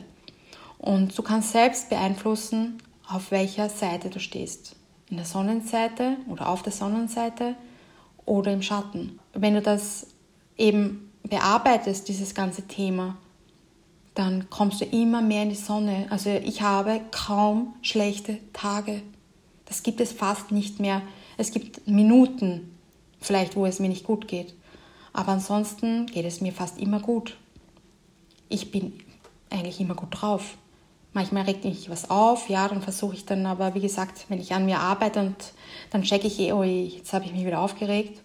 Und 0.77 1.17
du 1.17 1.21
kannst 1.21 1.51
selbst 1.51 1.89
beeinflussen, 1.89 2.81
auf 3.09 3.31
welcher 3.31 3.69
Seite 3.69 4.09
du 4.09 4.19
stehst. 4.19 4.75
In 5.09 5.17
der 5.17 5.25
Sonnenseite 5.25 6.17
oder 6.29 6.47
auf 6.49 6.61
der 6.61 6.71
Sonnenseite 6.71 7.55
oder 8.25 8.53
im 8.53 8.61
Schatten. 8.61 9.19
Wenn 9.33 9.55
du 9.55 9.61
das 9.61 10.07
eben 10.57 11.11
bearbeitest, 11.23 12.07
dieses 12.07 12.35
ganze 12.35 12.67
Thema, 12.67 13.17
dann 14.13 14.49
kommst 14.49 14.81
du 14.81 14.85
immer 14.85 15.21
mehr 15.21 15.43
in 15.43 15.49
die 15.49 15.55
Sonne. 15.55 16.07
Also 16.09 16.29
ich 16.29 16.61
habe 16.61 17.01
kaum 17.11 17.73
schlechte 17.81 18.37
Tage. 18.53 19.01
Das 19.65 19.81
gibt 19.81 20.01
es 20.01 20.11
fast 20.11 20.51
nicht 20.51 20.79
mehr. 20.79 21.01
Es 21.37 21.51
gibt 21.51 21.87
Minuten 21.87 22.75
vielleicht, 23.19 23.55
wo 23.55 23.65
es 23.65 23.79
mir 23.79 23.89
nicht 23.89 24.05
gut 24.05 24.27
geht. 24.27 24.53
Aber 25.13 25.31
ansonsten 25.31 26.05
geht 26.05 26.25
es 26.25 26.41
mir 26.41 26.53
fast 26.53 26.79
immer 26.79 26.99
gut. 26.99 27.37
Ich 28.49 28.71
bin 28.71 28.93
eigentlich 29.49 29.79
immer 29.79 29.95
gut 29.95 30.09
drauf. 30.11 30.57
Manchmal 31.13 31.43
regt 31.43 31.65
mich 31.65 31.89
was 31.89 32.09
auf, 32.09 32.49
ja, 32.49 32.67
dann 32.67 32.81
versuche 32.81 33.15
ich 33.15 33.25
dann 33.25 33.45
aber, 33.45 33.73
wie 33.73 33.79
gesagt, 33.79 34.25
wenn 34.29 34.39
ich 34.39 34.53
an 34.53 34.65
mir 34.65 34.79
arbeite 34.79 35.19
und 35.21 35.35
dann 35.89 36.03
checke 36.03 36.27
ich 36.27 36.39
eh, 36.39 36.53
oh, 36.53 36.63
jetzt 36.63 37.13
habe 37.13 37.25
ich 37.25 37.33
mich 37.33 37.45
wieder 37.45 37.59
aufgeregt. 37.59 38.21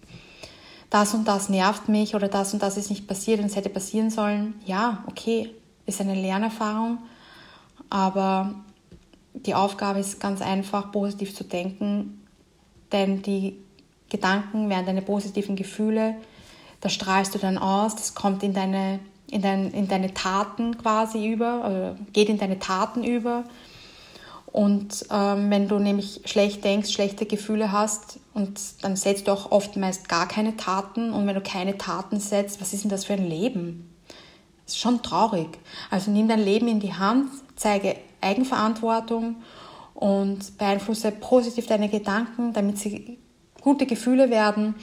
Das 0.91 1.13
und 1.15 1.27
das 1.27 1.49
nervt 1.49 1.89
mich 1.89 2.13
oder 2.13 2.27
das 2.27 2.53
und 2.53 2.61
das 2.61 2.77
ist 2.77 2.91
nicht 2.91 3.07
passiert 3.07 3.39
und 3.39 3.47
es 3.47 3.55
hätte 3.55 3.69
passieren 3.69 4.11
sollen. 4.11 4.53
Ja, 4.65 5.03
okay, 5.07 5.49
ist 5.87 5.99
eine 5.99 6.13
Lernerfahrung, 6.13 6.99
aber 7.89 8.53
die 9.33 9.55
Aufgabe 9.55 9.99
ist 9.99 10.19
ganz 10.19 10.41
einfach, 10.41 10.91
positiv 10.91 11.35
zu 11.35 11.43
denken, 11.43 12.21
denn 12.91 13.21
die 13.23 13.57
Gedanken 14.09 14.69
werden 14.69 14.85
deine 14.85 15.01
positiven 15.01 15.55
Gefühle, 15.55 16.15
das 16.81 16.93
strahlst 16.93 17.33
du 17.33 17.39
dann 17.39 17.57
aus, 17.57 17.95
das 17.95 18.13
kommt 18.13 18.43
in 18.43 18.53
deine 18.53 18.99
in, 19.29 19.41
dein, 19.41 19.71
in 19.71 19.87
deine 19.87 20.13
Taten 20.13 20.77
quasi 20.77 21.27
über, 21.27 21.95
geht 22.13 22.29
in 22.29 22.37
deine 22.37 22.59
Taten 22.59 23.03
über. 23.03 23.43
Und 24.55 25.05
ähm, 25.11 25.51
wenn 25.51 25.67
du 25.67 25.79
nämlich 25.79 26.21
schlecht 26.23 26.63
denkst, 26.63 26.89
schlechte 26.89 27.25
Gefühle 27.25 27.73
hast, 27.73 28.19
und 28.33 28.57
dann 28.81 28.95
setzt 28.95 29.27
du 29.27 29.33
auch 29.33 29.51
oft 29.51 29.75
meist 29.75 30.07
gar 30.07 30.29
keine 30.29 30.55
Taten. 30.55 31.11
Und 31.11 31.27
wenn 31.27 31.35
du 31.35 31.41
keine 31.41 31.77
Taten 31.77 32.21
setzt, 32.21 32.61
was 32.61 32.71
ist 32.71 32.83
denn 32.83 32.89
das 32.89 33.03
für 33.03 33.13
ein 33.13 33.27
Leben? 33.27 33.93
Das 34.63 34.75
ist 34.75 34.79
schon 34.79 35.03
traurig. 35.03 35.49
Also 35.91 36.09
nimm 36.09 36.29
dein 36.29 36.39
Leben 36.39 36.69
in 36.69 36.79
die 36.79 36.93
Hand, 36.93 37.29
zeige 37.57 37.97
Eigenverantwortung 38.21 39.35
und 39.93 40.57
beeinflusse 40.57 41.11
positiv 41.11 41.67
deine 41.67 41.89
Gedanken, 41.89 42.53
damit 42.53 42.77
sie 42.77 43.17
gute 43.59 43.85
Gefühle 43.85 44.29
werden 44.29 44.75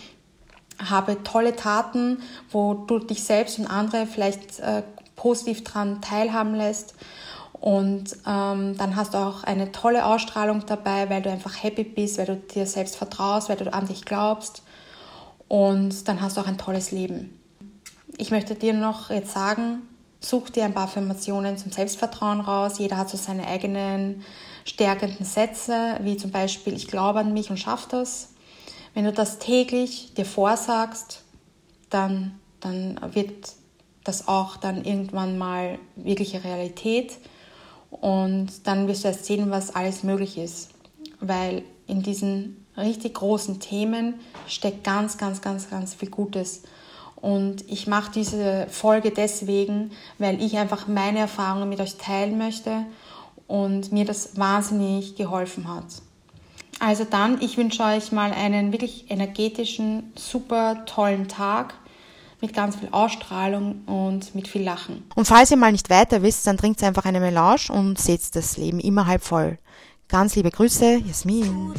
habe 0.78 1.22
tolle 1.22 1.56
Taten, 1.56 2.22
wo 2.50 2.74
du 2.74 2.98
dich 2.98 3.24
selbst 3.24 3.58
und 3.58 3.66
andere 3.66 4.06
vielleicht 4.06 4.60
äh, 4.60 4.82
positiv 5.16 5.64
daran 5.64 6.00
teilhaben 6.00 6.54
lässt. 6.54 6.94
Und 7.52 8.16
ähm, 8.26 8.76
dann 8.76 8.96
hast 8.96 9.14
du 9.14 9.18
auch 9.18 9.44
eine 9.44 9.70
tolle 9.70 10.04
Ausstrahlung 10.04 10.66
dabei, 10.66 11.08
weil 11.08 11.22
du 11.22 11.30
einfach 11.30 11.62
happy 11.62 11.84
bist, 11.84 12.18
weil 12.18 12.26
du 12.26 12.36
dir 12.36 12.66
selbst 12.66 12.96
vertraust, 12.96 13.48
weil 13.48 13.56
du 13.56 13.72
an 13.72 13.86
dich 13.86 14.04
glaubst. 14.04 14.62
Und 15.46 16.08
dann 16.08 16.20
hast 16.20 16.36
du 16.36 16.40
auch 16.40 16.48
ein 16.48 16.58
tolles 16.58 16.90
Leben. 16.90 17.38
Ich 18.16 18.30
möchte 18.30 18.56
dir 18.56 18.72
noch 18.72 19.10
jetzt 19.10 19.32
sagen, 19.32 19.82
such 20.18 20.50
dir 20.50 20.64
ein 20.64 20.74
paar 20.74 20.84
Affirmationen 20.84 21.56
zum 21.56 21.70
Selbstvertrauen 21.70 22.40
raus. 22.40 22.78
Jeder 22.78 22.96
hat 22.96 23.10
so 23.10 23.16
seine 23.16 23.46
eigenen 23.46 24.24
stärkenden 24.64 25.26
Sätze, 25.26 25.98
wie 26.00 26.16
zum 26.16 26.30
Beispiel, 26.30 26.74
ich 26.74 26.88
glaube 26.88 27.20
an 27.20 27.32
mich 27.32 27.50
und 27.50 27.58
schaffe 27.58 27.88
das. 27.90 28.31
Wenn 28.94 29.04
du 29.04 29.12
das 29.12 29.38
täglich 29.38 30.14
dir 30.14 30.26
vorsagst, 30.26 31.22
dann, 31.90 32.38
dann 32.60 32.98
wird 33.14 33.52
das 34.04 34.28
auch 34.28 34.56
dann 34.56 34.84
irgendwann 34.84 35.38
mal 35.38 35.78
wirkliche 35.96 36.42
Realität 36.44 37.18
und 37.90 38.66
dann 38.66 38.88
wirst 38.88 39.04
du 39.04 39.08
erst 39.08 39.24
sehen, 39.26 39.50
was 39.50 39.74
alles 39.74 40.02
möglich 40.02 40.38
ist. 40.38 40.70
weil 41.22 41.62
in 41.86 42.02
diesen 42.02 42.66
richtig 42.76 43.14
großen 43.14 43.60
Themen 43.60 44.14
steckt 44.46 44.84
ganz, 44.84 45.18
ganz, 45.18 45.40
ganz, 45.40 45.70
ganz 45.70 45.94
viel 45.94 46.10
Gutes. 46.10 46.62
Und 47.16 47.70
ich 47.70 47.86
mache 47.86 48.10
diese 48.12 48.66
Folge 48.68 49.12
deswegen, 49.12 49.92
weil 50.18 50.42
ich 50.42 50.58
einfach 50.58 50.88
meine 50.88 51.20
Erfahrungen 51.20 51.68
mit 51.68 51.80
euch 51.80 51.96
teilen 51.96 52.36
möchte 52.38 52.84
und 53.46 53.92
mir 53.92 54.04
das 54.04 54.36
wahnsinnig 54.36 55.14
geholfen 55.14 55.68
hat. 55.72 55.84
Also 56.84 57.04
dann, 57.04 57.40
ich 57.40 57.56
wünsche 57.58 57.80
euch 57.84 58.10
mal 58.10 58.32
einen 58.32 58.72
wirklich 58.72 59.08
energetischen, 59.08 60.12
super 60.16 60.84
tollen 60.84 61.28
Tag 61.28 61.74
mit 62.40 62.54
ganz 62.54 62.74
viel 62.74 62.88
Ausstrahlung 62.90 63.82
und 63.86 64.34
mit 64.34 64.48
viel 64.48 64.64
Lachen. 64.64 65.04
Und 65.14 65.26
falls 65.26 65.52
ihr 65.52 65.56
mal 65.56 65.70
nicht 65.70 65.90
weiter 65.90 66.22
wisst, 66.22 66.44
dann 66.44 66.56
trinkt 66.56 66.82
einfach 66.82 67.04
eine 67.04 67.20
Melange 67.20 67.68
und 67.68 68.00
seht 68.00 68.34
das 68.34 68.56
Leben 68.56 68.80
immer 68.80 69.06
halb 69.06 69.22
voll. 69.22 69.58
Ganz 70.08 70.34
liebe 70.34 70.50
Grüße, 70.50 71.02
Jasmin. 71.06 71.72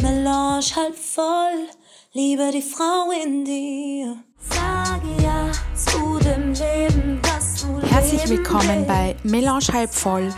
Melange 0.00 0.64
halb 0.74 0.96
voll, 0.96 1.68
liebe 2.14 2.50
die 2.50 2.62
Frau 2.62 3.10
in 3.22 3.44
dir. 3.44 4.16
Sage 4.38 5.22
ja 5.22 5.52
zu 5.74 6.18
dem 6.18 6.54
Leben, 6.54 7.20
das 7.22 7.62
du 7.62 7.78
Herzlich 7.86 8.26
willkommen 8.30 8.86
bei 8.86 9.16
Melange 9.22 9.66
halb 9.70 9.92
voll 9.92 10.32